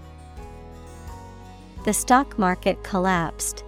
[1.83, 3.63] The stock market collapsed.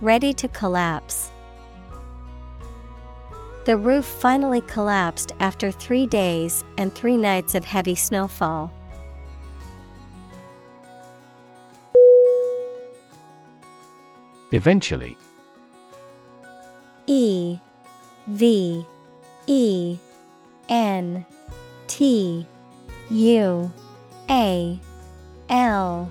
[0.00, 1.30] Ready to collapse.
[3.66, 8.72] The roof finally collapsed after three days and three nights of heavy snowfall.
[14.50, 15.16] Eventually
[17.06, 17.58] E
[18.26, 18.84] V
[19.46, 19.98] E
[20.68, 21.24] N
[21.86, 22.46] T
[23.10, 23.72] U
[24.28, 24.80] A
[25.48, 26.10] L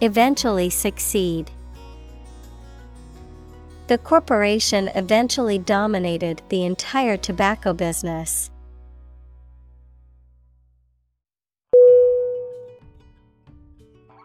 [0.00, 1.50] eventually succeed.
[3.88, 8.50] The corporation eventually dominated the entire tobacco business.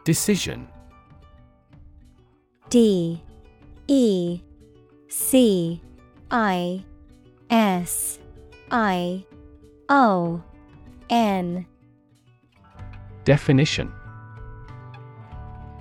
[0.03, 0.67] Decision.
[2.69, 3.23] D.
[3.87, 4.41] E.
[5.07, 5.81] C.
[6.29, 6.83] I.
[7.49, 8.19] S.
[8.69, 9.25] I.
[9.89, 10.43] O.
[11.09, 11.65] N.
[13.23, 13.91] Definition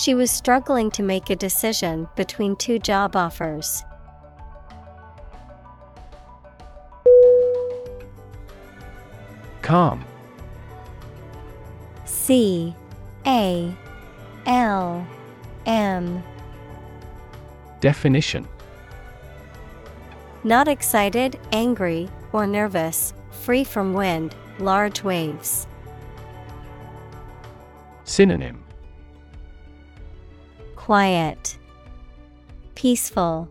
[0.00, 3.84] She was struggling to make a decision between two job offers.
[9.60, 10.02] Calm.
[12.06, 12.74] C
[13.26, 13.76] A
[14.46, 15.06] L
[15.66, 16.22] M.
[17.80, 18.48] Definition.
[20.44, 25.66] Not excited, angry, or nervous, free from wind, large waves.
[28.04, 28.64] Synonym
[30.90, 31.56] Quiet,
[32.74, 33.48] Peaceful,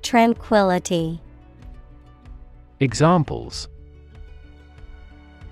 [0.00, 1.20] Tranquility,
[2.80, 3.68] Examples.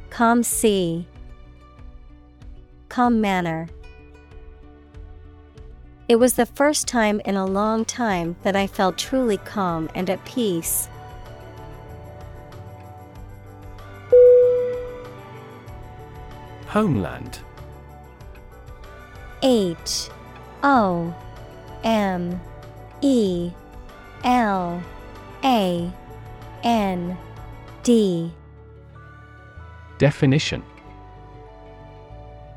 [0.08, 1.06] Calm sea,
[2.88, 3.68] calm manner.
[6.08, 10.08] It was the first time in a long time that I felt truly calm and
[10.08, 10.88] at peace.
[16.68, 17.40] Homeland.
[19.42, 20.08] H
[20.62, 21.14] O
[21.84, 22.40] M
[23.00, 23.50] E
[24.24, 24.82] L
[25.44, 25.90] A
[26.62, 27.18] N
[27.82, 28.32] D.
[29.98, 30.62] Definition.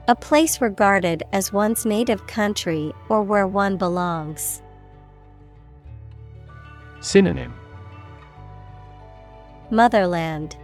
[0.07, 4.61] A place regarded as one's native country or where one belongs.
[7.01, 7.53] Synonym.
[9.71, 10.55] Motherland.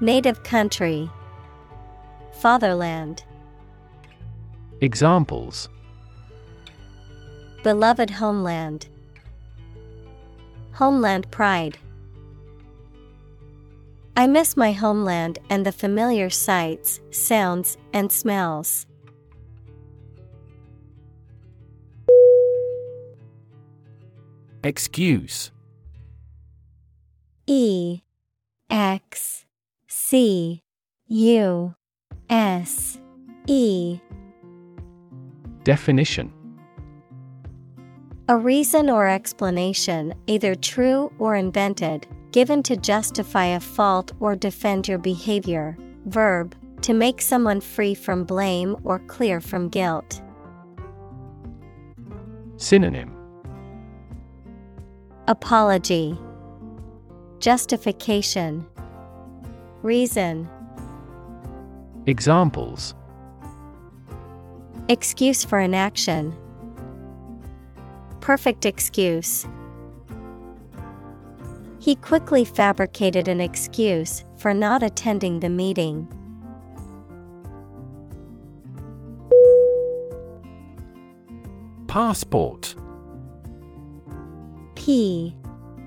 [0.00, 1.10] Native country.
[2.40, 3.22] Fatherland.
[4.80, 5.68] Examples
[7.62, 8.88] Beloved homeland.
[10.72, 11.78] Homeland pride.
[14.16, 18.86] I miss my homeland and the familiar sights, sounds, and smells.
[24.64, 25.52] Excuse.
[27.46, 28.00] E
[28.70, 29.44] X
[29.86, 30.62] C
[31.06, 31.74] U
[32.28, 32.98] S
[33.46, 34.00] E.
[35.62, 36.32] Definition
[38.28, 44.86] A reason or explanation, either true or invented, given to justify a fault or defend
[44.86, 45.76] your behavior.
[46.06, 50.22] Verb, to make someone free from blame or clear from guilt.
[52.58, 53.12] Synonym
[55.26, 56.16] Apology,
[57.40, 58.64] Justification,
[59.82, 60.48] Reason,
[62.06, 62.94] Examples
[64.88, 66.36] Excuse for inaction.
[68.22, 69.46] Perfect excuse.
[71.80, 76.06] He quickly fabricated an excuse for not attending the meeting.
[81.88, 82.76] Passport
[84.76, 85.34] P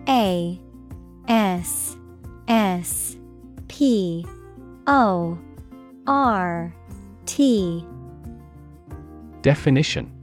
[0.09, 0.59] A
[1.29, 1.97] S
[2.49, 3.17] S
[3.69, 4.25] P
[4.87, 5.39] O
[6.05, 6.75] R
[7.25, 7.87] T
[9.41, 10.14] Definition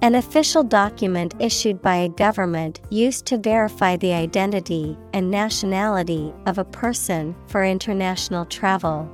[0.00, 6.58] An official document issued by a government used to verify the identity and nationality of
[6.58, 9.10] a person for international travel.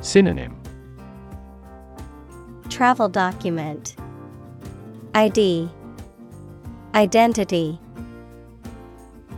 [0.00, 0.56] Synonym.
[2.68, 3.96] Travel document.
[5.14, 5.68] ID
[6.94, 7.80] Identity.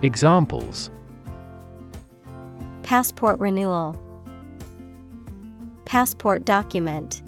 [0.02, 0.90] Examples.
[2.82, 4.00] Passport renewal.
[5.86, 7.22] Passport document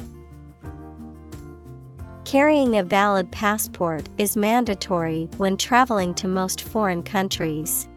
[2.31, 7.89] Carrying a valid passport is mandatory when traveling to most foreign countries.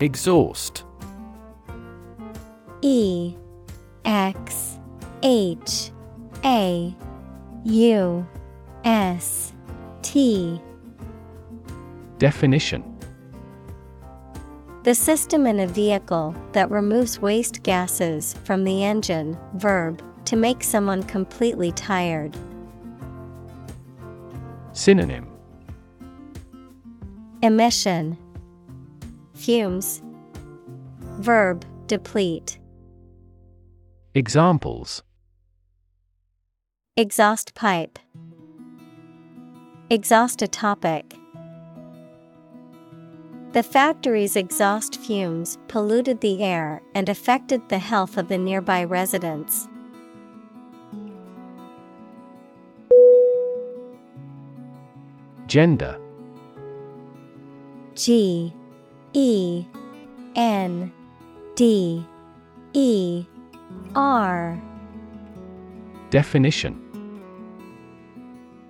[0.00, 0.82] Exhaust.
[2.82, 3.36] E
[4.04, 4.80] X
[5.22, 5.92] H
[6.44, 6.92] A
[7.66, 8.26] U
[8.84, 9.52] S
[10.02, 10.60] T.
[12.18, 12.95] Definition
[14.86, 20.62] The system in a vehicle that removes waste gases from the engine, verb, to make
[20.62, 22.36] someone completely tired.
[24.72, 25.26] Synonym.
[27.42, 28.16] Emission.
[29.34, 30.02] Fumes.
[31.18, 32.60] Verb deplete.
[34.14, 35.02] Examples.
[36.96, 37.98] Exhaust pipe.
[39.90, 41.16] Exhaust a topic.
[43.56, 49.66] The factory's exhaust fumes polluted the air and affected the health of the nearby residents.
[55.46, 55.98] Gender.
[57.94, 58.52] G
[59.14, 59.64] E
[60.34, 60.92] N
[61.54, 62.04] D
[62.74, 63.24] E
[63.94, 64.62] R.
[66.10, 66.85] Definition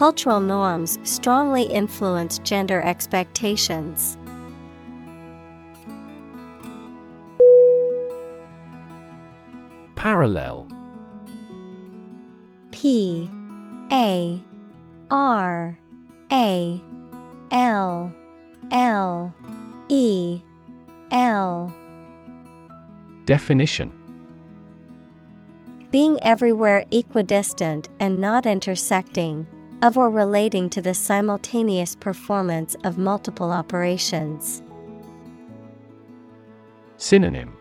[0.00, 4.16] Cultural norms strongly influence gender expectations.
[9.96, 10.66] Parallel.
[12.70, 13.28] P
[13.92, 14.42] A
[15.10, 15.78] R
[16.32, 16.82] A
[17.50, 18.12] L
[18.70, 19.34] L
[19.90, 20.40] E
[21.10, 21.74] L.
[23.26, 23.92] Definition.
[25.90, 29.46] Being everywhere equidistant and not intersecting,
[29.82, 34.62] of or relating to the simultaneous performance of multiple operations.
[36.96, 37.56] Synonym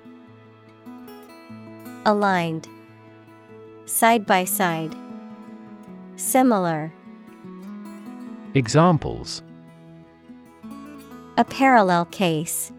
[2.05, 2.67] Aligned,
[3.85, 4.95] Side by side,
[6.17, 6.91] Similar.
[8.53, 9.41] Examples
[11.37, 12.73] A parallel case.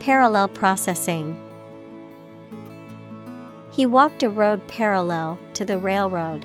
[0.00, 1.38] Parallel processing.
[3.70, 6.44] He walked a road parallel to the railroad.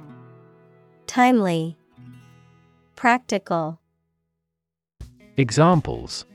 [1.07, 1.77] Timely,
[2.95, 3.79] Practical,
[5.37, 6.25] Examples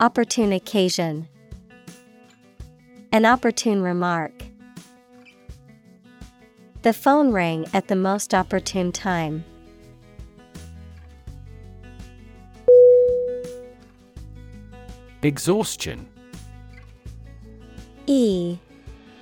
[0.00, 1.28] Opportune occasion,
[3.12, 4.32] An opportune remark.
[6.82, 9.44] The phone rang at the most opportune time.
[15.22, 16.08] Exhaustion
[18.06, 18.58] E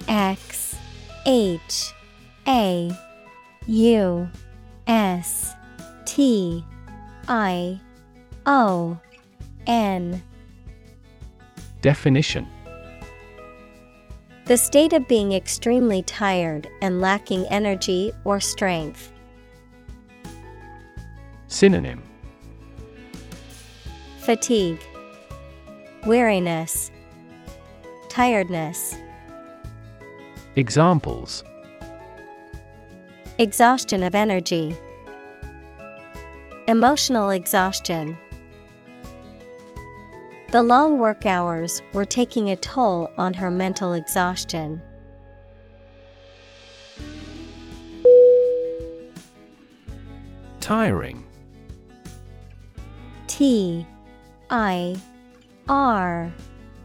[0.08, 0.74] X
[1.26, 1.92] H
[2.48, 2.90] A
[3.66, 4.28] U
[4.86, 5.54] S
[6.04, 6.64] T
[7.28, 7.80] I
[8.46, 8.98] O
[9.66, 10.22] N.
[11.82, 12.46] Definition.
[14.46, 19.12] The state of being extremely tired and lacking energy or strength.
[21.46, 22.02] Synonym.
[24.18, 24.80] Fatigue,
[26.06, 26.90] Weariness,
[28.08, 28.96] Tiredness.
[30.56, 31.44] Examples
[33.40, 34.76] Exhaustion of energy.
[36.68, 38.18] Emotional exhaustion.
[40.52, 44.82] The long work hours were taking a toll on her mental exhaustion.
[50.60, 51.24] Tiring
[53.26, 53.86] T
[54.50, 55.00] I
[55.66, 56.30] R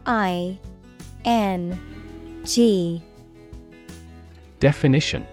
[0.06, 0.58] I
[1.26, 1.78] N
[2.46, 3.02] G
[4.58, 5.26] Definition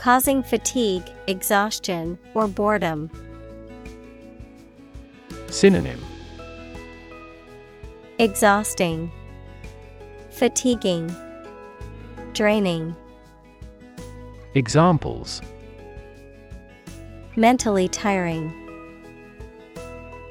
[0.00, 3.10] Causing fatigue, exhaustion, or boredom.
[5.48, 6.02] Synonym
[8.18, 9.12] Exhausting,
[10.30, 11.14] Fatiguing,
[12.32, 12.96] Draining.
[14.54, 15.42] Examples
[17.36, 18.54] Mentally tiring.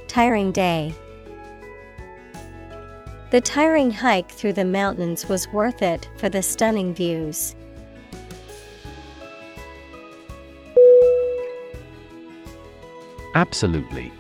[0.07, 0.95] Tiring day.
[3.30, 7.55] The tiring hike through the mountains was worth it for the stunning views.
[13.36, 14.11] Absolutely.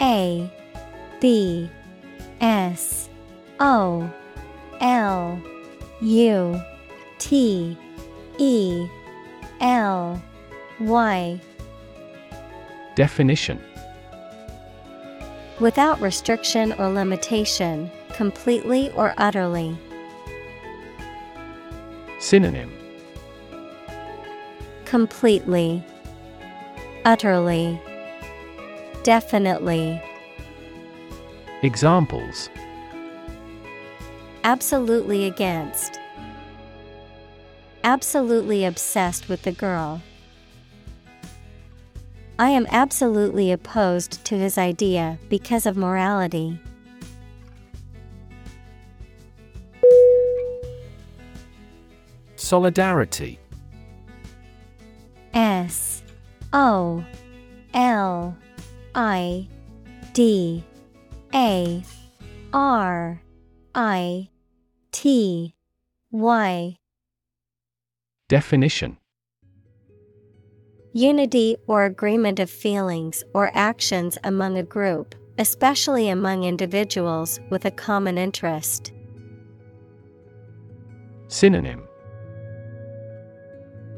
[0.00, 0.50] A
[1.20, 1.70] B
[2.40, 3.08] S
[3.60, 4.10] O
[4.80, 5.42] L
[6.00, 6.60] U
[7.18, 7.76] T
[8.38, 8.86] E
[9.60, 10.22] L
[10.80, 11.40] Y.
[12.94, 13.60] Definition.
[15.60, 19.76] Without restriction or limitation, completely or utterly.
[22.18, 22.72] Synonym.
[24.84, 25.84] Completely,
[27.04, 27.80] utterly,
[29.02, 30.00] definitely.
[31.62, 32.50] Examples
[34.44, 35.98] Absolutely against.
[37.82, 40.02] Absolutely obsessed with the girl.
[42.38, 46.58] I am absolutely opposed to his idea because of morality.
[52.36, 53.38] Solidarity
[55.32, 55.93] S
[56.54, 57.04] O
[57.74, 58.38] L
[58.94, 59.48] I
[60.12, 60.62] D
[61.34, 61.82] A
[62.52, 63.20] R
[63.74, 64.28] I
[64.92, 65.54] T
[66.12, 66.76] Y
[68.28, 68.98] Definition.
[70.92, 77.70] Unity or agreement of feelings or actions among a group, especially among individuals with a
[77.72, 78.92] common interest.
[81.26, 81.82] Synonym.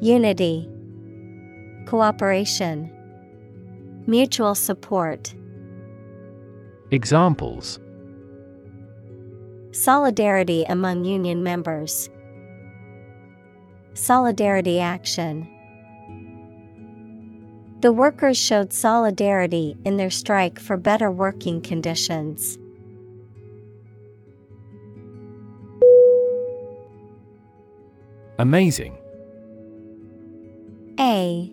[0.00, 0.70] Unity,
[1.86, 2.90] Cooperation,
[4.08, 5.32] Mutual support.
[6.90, 7.78] Examples
[9.70, 12.10] Solidarity among union members.
[13.94, 15.48] Solidarity action.
[17.82, 22.58] The workers showed solidarity in their strike for better working conditions.
[28.38, 28.98] Amazing.
[30.98, 31.52] A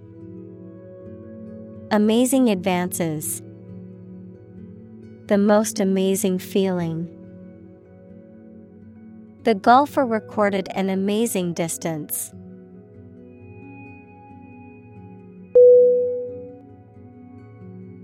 [1.93, 3.41] Amazing advances.
[5.27, 7.05] The most amazing feeling.
[9.43, 12.31] The golfer recorded an amazing distance.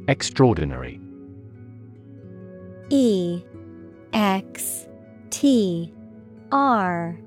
[0.09, 0.99] Extraordinary.
[2.89, 3.41] E
[4.11, 4.85] X
[5.29, 5.93] T
[6.51, 7.17] R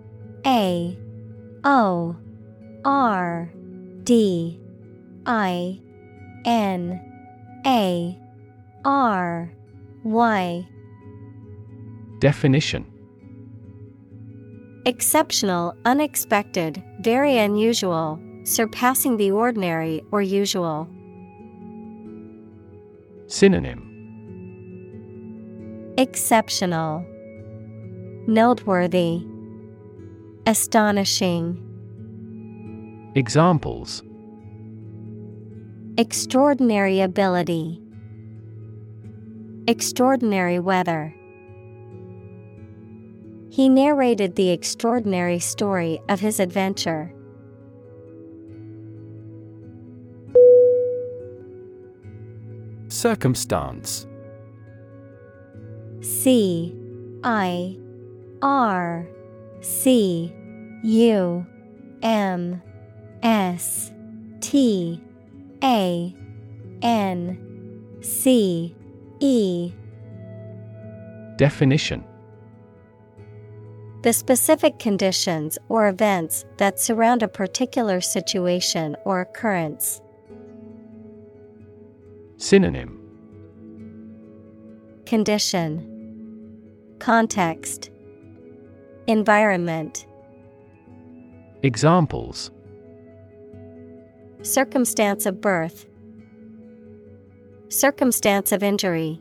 [0.44, 0.98] A
[1.64, 2.16] O
[2.84, 3.50] R
[4.04, 4.60] D
[5.24, 5.80] I
[6.44, 7.00] N
[7.66, 8.18] A
[8.84, 9.52] R
[10.04, 10.68] Y.
[12.18, 12.86] Definition.
[14.86, 20.88] Exceptional, unexpected, very unusual, surpassing the ordinary or usual.
[23.26, 23.86] Synonym.
[25.98, 27.04] Exceptional,
[28.26, 29.22] Noteworthy,
[30.46, 31.66] Astonishing,
[33.14, 34.02] Examples
[35.98, 37.82] Extraordinary ability,
[39.66, 41.14] Extraordinary weather.
[43.50, 47.12] He narrated the extraordinary story of his adventure.
[52.88, 54.06] Circumstance
[56.00, 56.74] C
[57.22, 57.76] I
[58.42, 59.06] R
[59.60, 60.34] C
[60.82, 61.46] U
[62.02, 62.62] M
[63.22, 63.92] S
[64.40, 65.00] T
[65.62, 66.14] A
[66.82, 68.74] N C
[69.20, 69.72] E.
[71.36, 72.04] Definition.
[74.02, 80.00] The specific conditions or events that surround a particular situation or occurrence.
[82.38, 82.98] Synonym.
[85.04, 85.86] Condition.
[86.98, 87.90] Context.
[89.06, 90.06] Environment.
[91.62, 92.50] Examples
[94.42, 95.86] Circumstance of birth.
[97.68, 99.20] Circumstance of injury.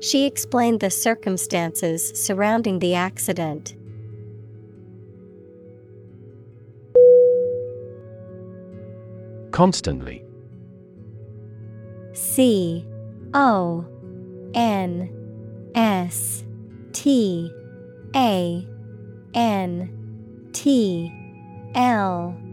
[0.00, 3.74] She explained the circumstances surrounding the accident.
[9.50, 10.24] Constantly.
[12.12, 12.86] C
[13.34, 13.84] O
[14.54, 15.10] N
[15.74, 16.44] S
[16.92, 17.50] T
[18.14, 18.64] A
[19.34, 21.12] N T
[21.74, 22.45] L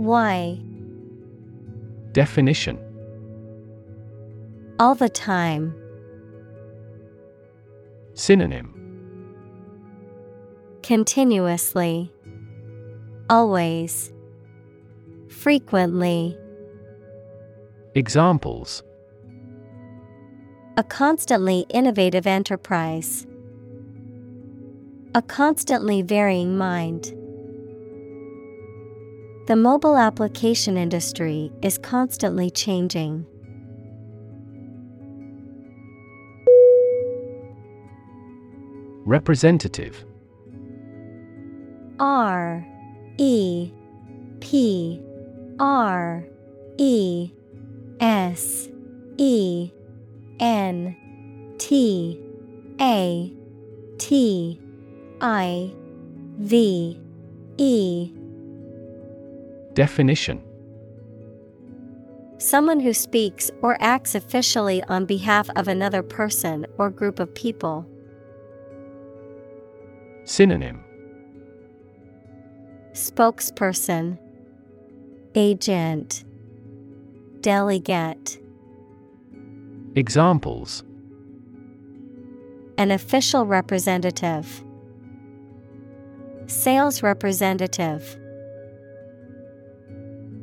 [0.00, 0.58] Y
[2.12, 2.78] Definition
[4.78, 5.74] All the time.
[8.14, 8.74] Synonym
[10.82, 12.10] Continuously.
[13.28, 14.10] Always.
[15.28, 16.34] Frequently.
[17.94, 18.82] Examples
[20.78, 23.26] A constantly innovative enterprise.
[25.14, 27.14] A constantly varying mind.
[29.50, 33.26] The mobile application industry is constantly changing.
[39.04, 40.04] Representative
[41.98, 42.64] R
[43.18, 43.72] E
[44.38, 45.02] P
[45.58, 46.24] R
[46.78, 47.32] E
[47.98, 48.68] S
[49.16, 49.72] E
[50.38, 50.96] N
[51.58, 52.22] T
[52.80, 53.32] A
[53.98, 54.60] T
[55.20, 55.74] I
[56.38, 57.00] V
[57.58, 58.19] E
[59.74, 60.42] Definition.
[62.38, 67.86] Someone who speaks or acts officially on behalf of another person or group of people.
[70.24, 70.82] Synonym.
[72.92, 74.18] Spokesperson,
[75.34, 76.24] Agent,
[77.40, 78.38] Delegate,
[79.96, 80.84] Examples.
[82.78, 84.64] An official representative,
[86.46, 88.19] Sales representative.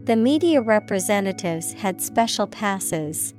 [0.07, 3.33] The media representatives had special passes.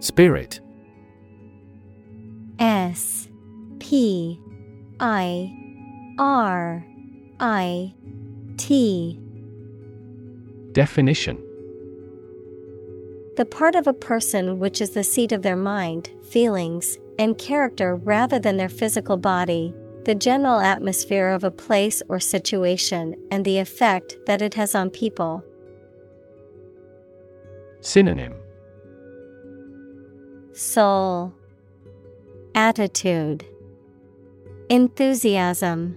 [0.00, 0.58] Spirit.
[2.58, 3.28] S
[3.78, 4.40] P
[4.98, 5.56] I
[6.18, 6.84] R
[7.38, 7.94] I
[8.56, 9.20] T.
[10.72, 11.36] Definition.
[13.36, 17.94] The part of a person which is the seat of their mind, feelings, and character
[17.94, 19.72] rather than their physical body,
[20.04, 24.90] the general atmosphere of a place or situation, and the effect that it has on
[24.90, 25.44] people.
[27.80, 28.34] Synonym
[30.52, 31.32] Soul,
[32.54, 33.44] Attitude,
[34.68, 35.96] Enthusiasm,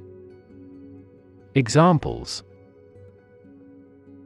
[1.55, 2.43] Examples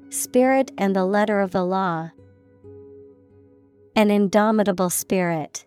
[0.09, 2.11] Spirit and the letter of the law.
[3.95, 5.65] An indomitable spirit.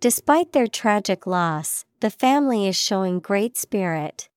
[0.00, 4.30] Despite their tragic loss, the family is showing great spirit.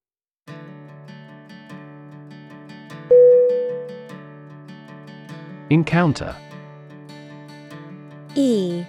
[5.70, 6.36] Encounter.
[8.36, 8.84] E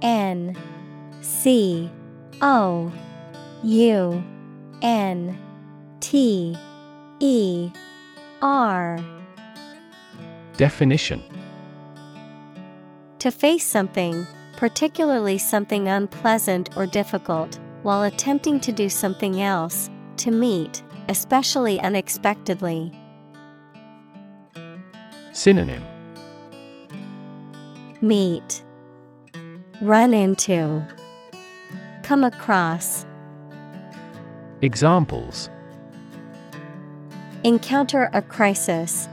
[0.00, 0.56] N
[1.20, 1.90] C
[2.40, 2.90] O
[3.62, 4.24] U
[4.80, 5.38] N
[6.00, 6.56] T
[7.20, 7.70] E
[8.40, 8.98] R.
[10.56, 11.22] Definition.
[13.18, 14.26] To face something,
[14.58, 22.90] particularly something unpleasant or difficult, while attempting to do something else, to meet, especially unexpectedly.
[25.30, 25.84] Synonym.
[28.00, 28.64] Meet,
[29.80, 30.84] Run into,
[32.02, 33.06] Come across,
[34.60, 35.50] Examples.
[37.44, 39.08] Encounter a crisis,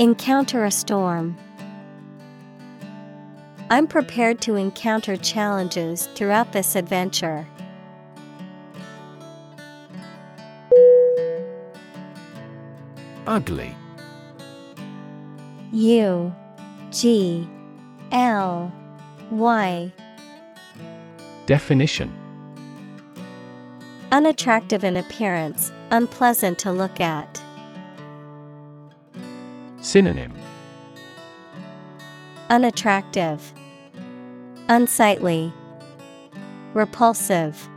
[0.00, 1.36] Encounter a storm.
[3.72, 7.46] I'm prepared to encounter challenges throughout this adventure.
[13.26, 13.74] Ugly.
[15.72, 16.34] U
[16.90, 17.48] G
[18.10, 18.70] L
[19.30, 19.90] Y.
[21.46, 22.12] Definition.
[24.10, 27.42] Unattractive in appearance, unpleasant to look at.
[29.80, 30.34] Synonym.
[32.50, 33.54] Unattractive,
[34.68, 35.52] Unsightly,
[36.74, 37.68] Repulsive.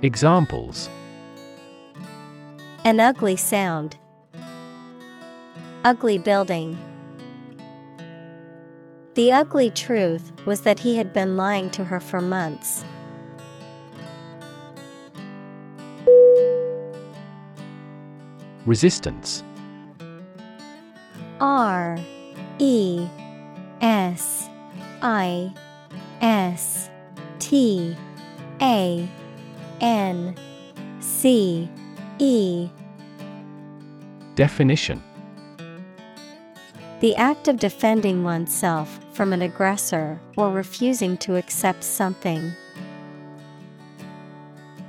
[0.00, 0.88] Examples
[2.84, 3.96] An ugly sound.
[5.84, 6.78] Ugly building.
[9.14, 12.84] The ugly truth was that he had been lying to her for months.
[18.64, 19.42] Resistance
[21.40, 21.98] R
[22.58, 23.08] E
[23.80, 24.48] S
[25.02, 25.52] I
[26.20, 26.88] S
[27.40, 27.96] T
[28.60, 29.08] A
[29.80, 30.36] N
[31.00, 31.68] C
[32.20, 32.68] E.
[34.36, 35.02] Definition.
[37.00, 42.52] The act of defending oneself from an aggressor or refusing to accept something.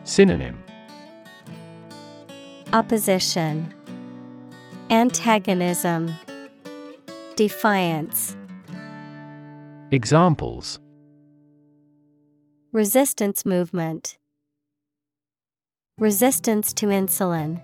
[0.03, 0.63] Synonym.
[2.71, 3.73] Opposition,
[4.91, 6.13] Antagonism,
[7.35, 8.35] Defiance,
[9.93, 10.79] Examples
[12.71, 14.17] Resistance movement,
[15.99, 17.61] Resistance to insulin.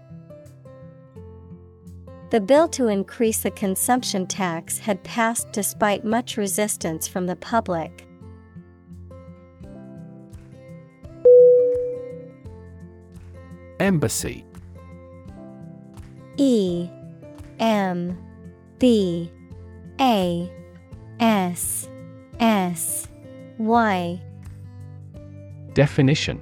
[2.29, 8.05] The bill to increase the consumption tax had passed despite much resistance from the public.
[13.79, 14.45] Embassy
[16.37, 16.87] E
[17.59, 18.15] M
[18.77, 19.31] B
[19.99, 20.51] A
[21.19, 21.89] S
[22.39, 23.07] S
[23.57, 24.21] Y.
[25.73, 26.41] Definition.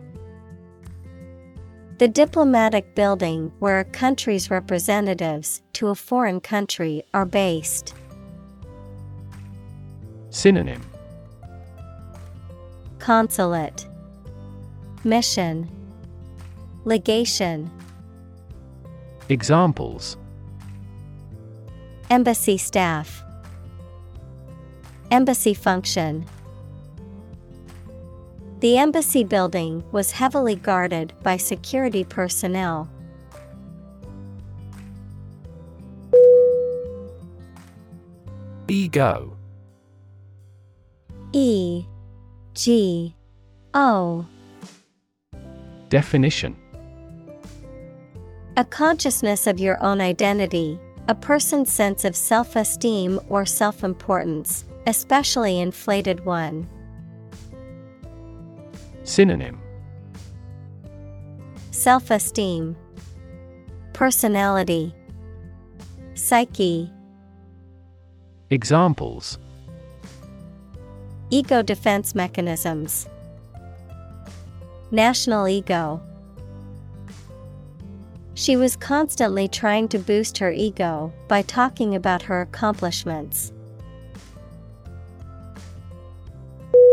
[1.98, 7.96] The diplomatic building where a country's representatives to a foreign country are based.
[10.30, 10.84] Synonym.
[13.00, 13.88] Consulate.
[15.04, 15.68] Mission.
[16.86, 17.72] Legation.
[19.30, 20.18] Examples.
[22.12, 23.24] Embassy staff
[25.10, 26.26] Embassy function.
[28.60, 32.90] The embassy building was heavily guarded by security personnel.
[38.68, 39.38] Ego
[41.32, 41.86] E
[42.54, 43.16] G
[43.74, 44.26] O.
[45.90, 46.56] Definition.
[48.58, 54.66] A consciousness of your own identity, a person's sense of self esteem or self importance,
[54.88, 56.68] especially inflated one.
[59.04, 59.60] Synonym
[61.72, 62.76] Self esteem,
[63.94, 64.96] Personality,
[66.16, 66.90] Psyche.
[68.50, 69.38] Examples
[71.30, 73.08] Ego defense mechanisms,
[74.92, 76.02] National ego.
[78.36, 83.52] She was constantly trying to boost her ego by talking about her accomplishments.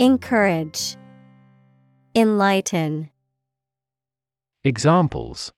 [0.00, 0.96] Encourage,
[2.14, 3.10] Enlighten.
[4.64, 5.52] Examples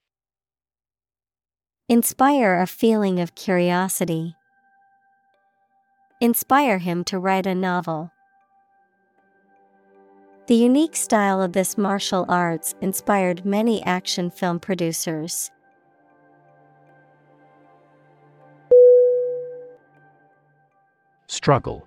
[1.89, 4.35] Inspire a feeling of curiosity.
[6.21, 8.11] Inspire him to write a novel.
[10.49, 15.53] The unique style of this martial arts inspired many action film producers.
[21.29, 21.87] Struggle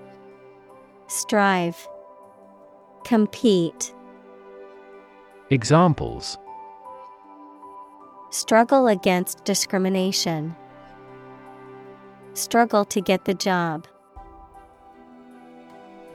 [1.11, 1.89] Strive,
[3.03, 3.93] Compete.
[5.49, 6.37] Examples
[8.29, 10.55] Struggle against discrimination.
[12.33, 13.89] Struggle to get the job.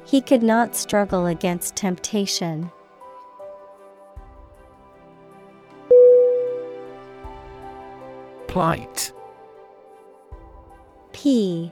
[0.07, 2.71] He could not struggle against temptation.
[8.49, 9.13] Plight
[11.13, 11.71] P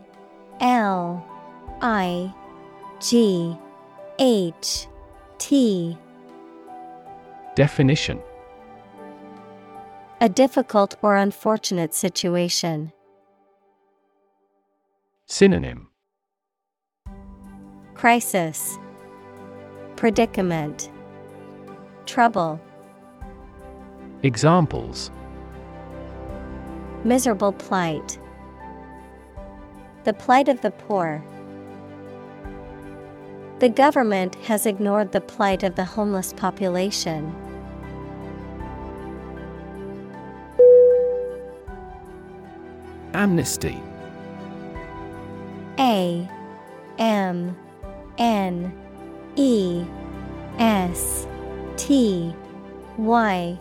[0.60, 1.26] L
[1.80, 2.34] I
[3.00, 3.56] G
[4.18, 4.86] H
[5.38, 5.96] T.
[7.54, 8.20] Definition.
[10.20, 12.92] A difficult or unfortunate situation.
[15.26, 15.88] Synonym.
[17.94, 18.78] Crisis,
[19.96, 20.90] Predicament,
[22.06, 22.60] Trouble,
[24.24, 25.10] Examples.
[27.04, 28.18] Miserable plight.
[30.04, 31.22] The plight of the poor.
[33.60, 37.32] The government has ignored the plight of the homeless population.
[43.14, 43.80] Amnesty
[45.78, 46.28] A
[46.98, 47.56] M
[48.18, 48.72] N
[49.36, 49.84] E
[50.58, 51.28] S
[51.76, 52.34] T
[52.98, 53.58] Y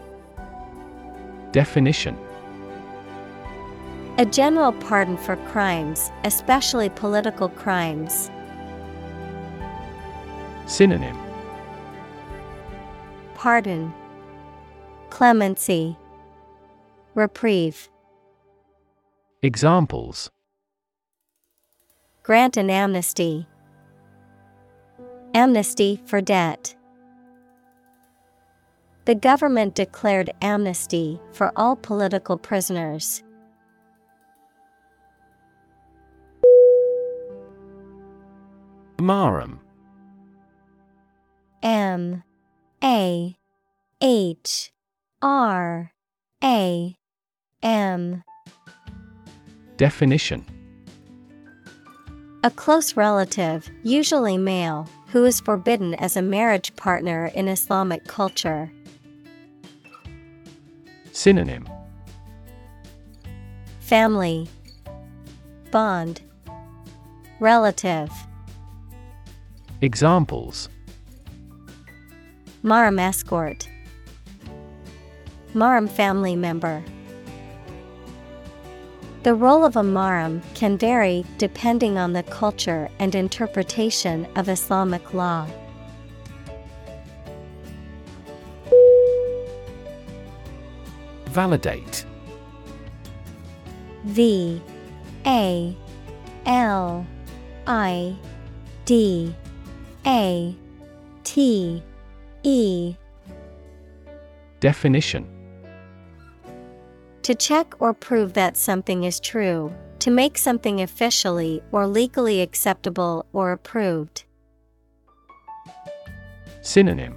[1.51, 2.17] Definition
[4.17, 8.31] A general pardon for crimes, especially political crimes.
[10.65, 11.17] Synonym
[13.35, 13.93] Pardon,
[15.09, 15.97] Clemency,
[17.13, 17.89] Reprieve.
[19.41, 20.31] Examples
[22.23, 23.45] Grant an amnesty.
[25.33, 26.73] Amnesty for debt.
[29.03, 33.23] The government declared amnesty for all political prisoners.
[38.99, 39.59] Mahram
[41.63, 42.23] M
[42.83, 43.37] A
[44.01, 44.73] H
[45.21, 45.93] R
[46.43, 46.97] A
[47.63, 48.23] M.
[49.77, 50.45] Definition.
[52.43, 58.69] A close relative, usually male, who is forbidden as a marriage partner in Islamic culture.
[61.13, 61.65] Synonym.
[63.79, 64.49] Family.
[65.71, 66.19] Bond.
[67.39, 68.11] Relative.
[69.79, 70.67] Examples
[72.63, 73.67] Mahram escort.
[75.53, 76.81] Mahram family member.
[79.23, 85.13] The role of a Mahram can vary depending on the culture and interpretation of Islamic
[85.13, 85.45] law.
[91.25, 92.05] Validate.
[94.05, 94.61] V
[95.25, 95.75] A
[96.45, 97.05] L
[97.67, 98.15] I
[98.85, 99.35] D
[100.05, 100.55] A
[101.25, 101.83] T
[102.43, 102.95] E
[104.59, 105.27] Definition
[107.23, 113.25] To check or prove that something is true, To make something officially or legally acceptable
[113.33, 114.25] or approved.
[116.61, 117.15] Synonym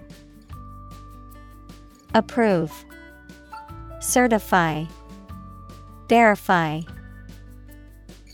[2.14, 2.84] Approve,
[4.00, 4.84] Certify,
[6.08, 6.80] Verify.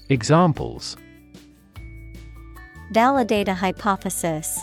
[0.08, 0.96] Examples
[2.92, 4.60] Validate a hypothesis.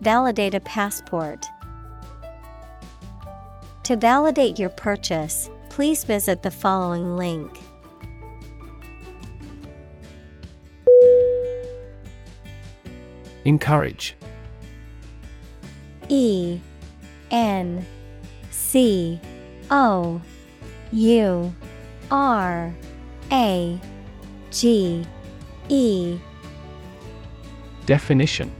[0.00, 1.44] Validate a passport.
[3.82, 7.60] To validate your purchase, please visit the following link.
[13.44, 14.16] Encourage
[16.08, 16.60] E
[17.30, 17.84] N
[18.50, 19.20] C
[19.70, 20.20] O
[20.92, 21.54] U
[22.10, 22.74] R
[23.32, 23.80] A
[24.50, 25.04] G
[25.68, 26.18] E
[27.84, 28.59] Definition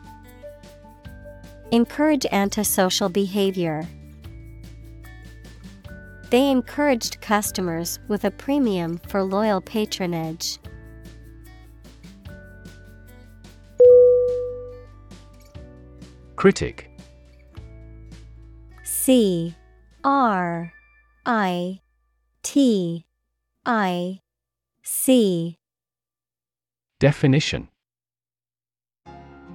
[1.71, 3.87] Encourage antisocial behavior.
[6.29, 10.59] They encouraged customers with a premium for loyal patronage.
[16.35, 16.91] Critic
[18.83, 19.55] C
[20.03, 20.73] R
[21.25, 21.79] I
[22.43, 23.05] T
[23.65, 24.19] I
[24.83, 25.57] C
[26.99, 27.69] Definition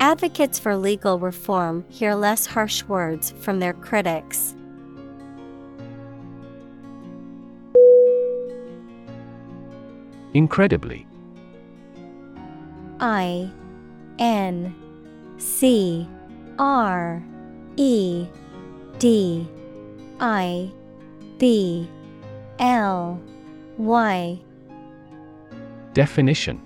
[0.00, 4.54] Advocates for legal reform hear less harsh words from their critics.
[10.34, 11.06] Incredibly.
[13.00, 13.50] I
[14.18, 14.74] N
[15.38, 16.06] C
[16.58, 17.22] R
[17.76, 18.26] E
[18.98, 19.48] D
[20.20, 20.70] I
[21.38, 21.88] B
[22.58, 23.20] L
[23.78, 24.38] Y.
[25.94, 26.65] Definition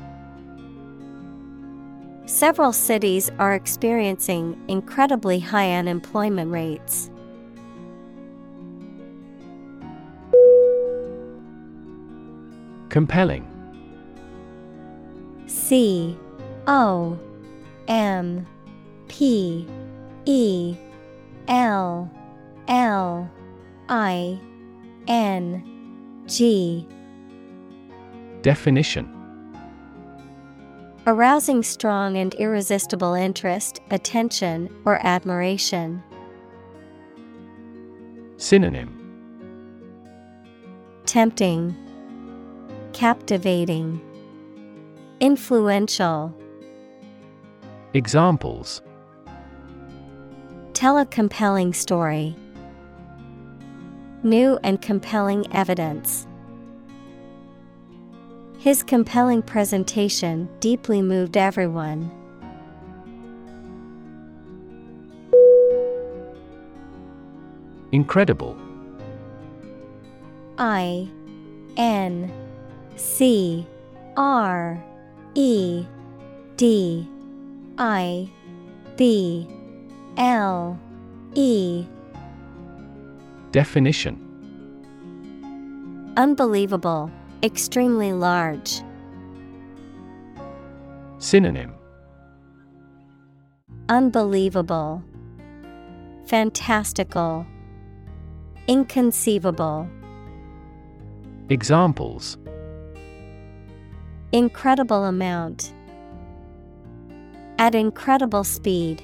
[2.31, 7.11] Several cities are experiencing incredibly high unemployment rates.
[12.87, 13.45] Compelling.
[15.45, 16.17] C
[16.67, 17.19] O
[17.89, 18.47] M
[19.09, 19.67] P
[20.23, 20.77] E
[21.49, 22.09] L
[22.69, 23.29] L
[23.89, 24.39] I
[25.05, 26.87] N G.
[28.41, 29.20] Definition
[31.11, 36.01] Arousing strong and irresistible interest, attention, or admiration.
[38.37, 38.97] Synonym
[41.05, 41.75] Tempting,
[42.93, 43.99] Captivating,
[45.19, 46.33] Influential.
[47.93, 48.81] Examples
[50.71, 52.37] Tell a compelling story.
[54.23, 56.25] New and compelling evidence.
[58.61, 62.11] His compelling presentation deeply moved everyone.
[67.91, 68.55] Incredible.
[70.59, 71.09] I
[71.75, 72.31] N
[72.97, 73.65] C
[74.15, 74.79] R
[75.33, 75.83] E
[76.55, 77.09] D
[77.79, 78.29] I
[78.95, 79.47] B
[80.17, 80.79] L
[81.33, 81.87] E.
[83.51, 84.19] Definition.
[86.15, 87.09] Unbelievable,
[87.43, 88.81] extremely large.
[91.17, 91.73] Synonym
[93.89, 95.03] Unbelievable,
[96.25, 97.45] Fantastical,
[98.67, 99.89] Inconceivable.
[101.49, 102.37] Examples
[104.31, 105.73] Incredible amount.
[107.57, 109.03] At incredible speed.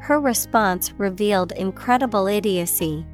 [0.00, 3.06] Her response revealed incredible idiocy.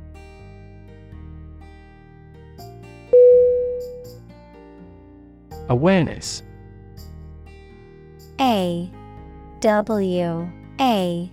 [5.70, 6.42] Awareness.
[8.40, 8.90] A
[9.60, 11.32] W A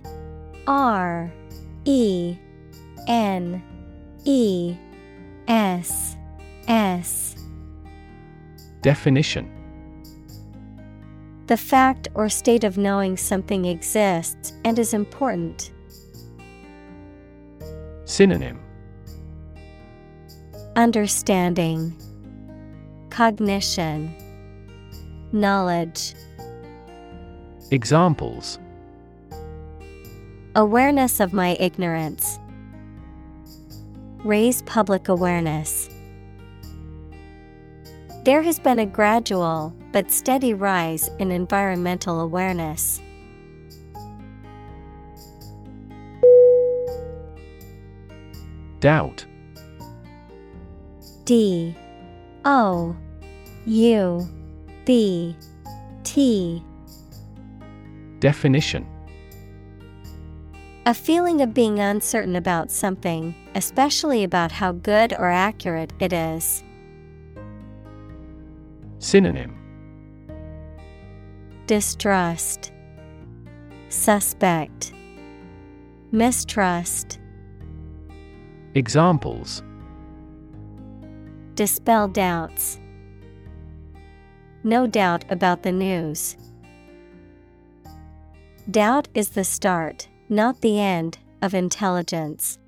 [0.68, 1.32] R
[1.84, 2.36] E
[3.08, 3.60] N
[4.24, 4.76] E
[5.48, 6.16] S
[6.68, 7.34] S.
[8.80, 9.50] Definition.
[11.48, 15.72] The fact or state of knowing something exists and is important.
[18.04, 18.60] Synonym.
[20.76, 21.92] Understanding.
[23.10, 24.14] Cognition
[25.32, 26.14] Knowledge
[27.70, 28.58] Examples
[30.56, 32.38] Awareness of my ignorance.
[34.24, 35.90] Raise public awareness.
[38.24, 42.98] There has been a gradual but steady rise in environmental awareness.
[48.80, 49.26] Doubt
[51.24, 51.76] D
[52.46, 52.96] O
[53.66, 54.26] U
[54.88, 55.36] B
[56.02, 56.64] T
[58.20, 58.86] Definition
[60.86, 66.64] A feeling of being uncertain about something, especially about how good or accurate it is.
[68.98, 69.54] Synonym
[71.66, 72.72] Distrust,
[73.90, 74.94] Suspect,
[76.12, 77.18] Mistrust.
[78.74, 79.62] Examples
[81.56, 82.80] Dispel doubts.
[84.64, 86.36] No doubt about the news.
[88.70, 92.58] Doubt is the start, not the end, of intelligence.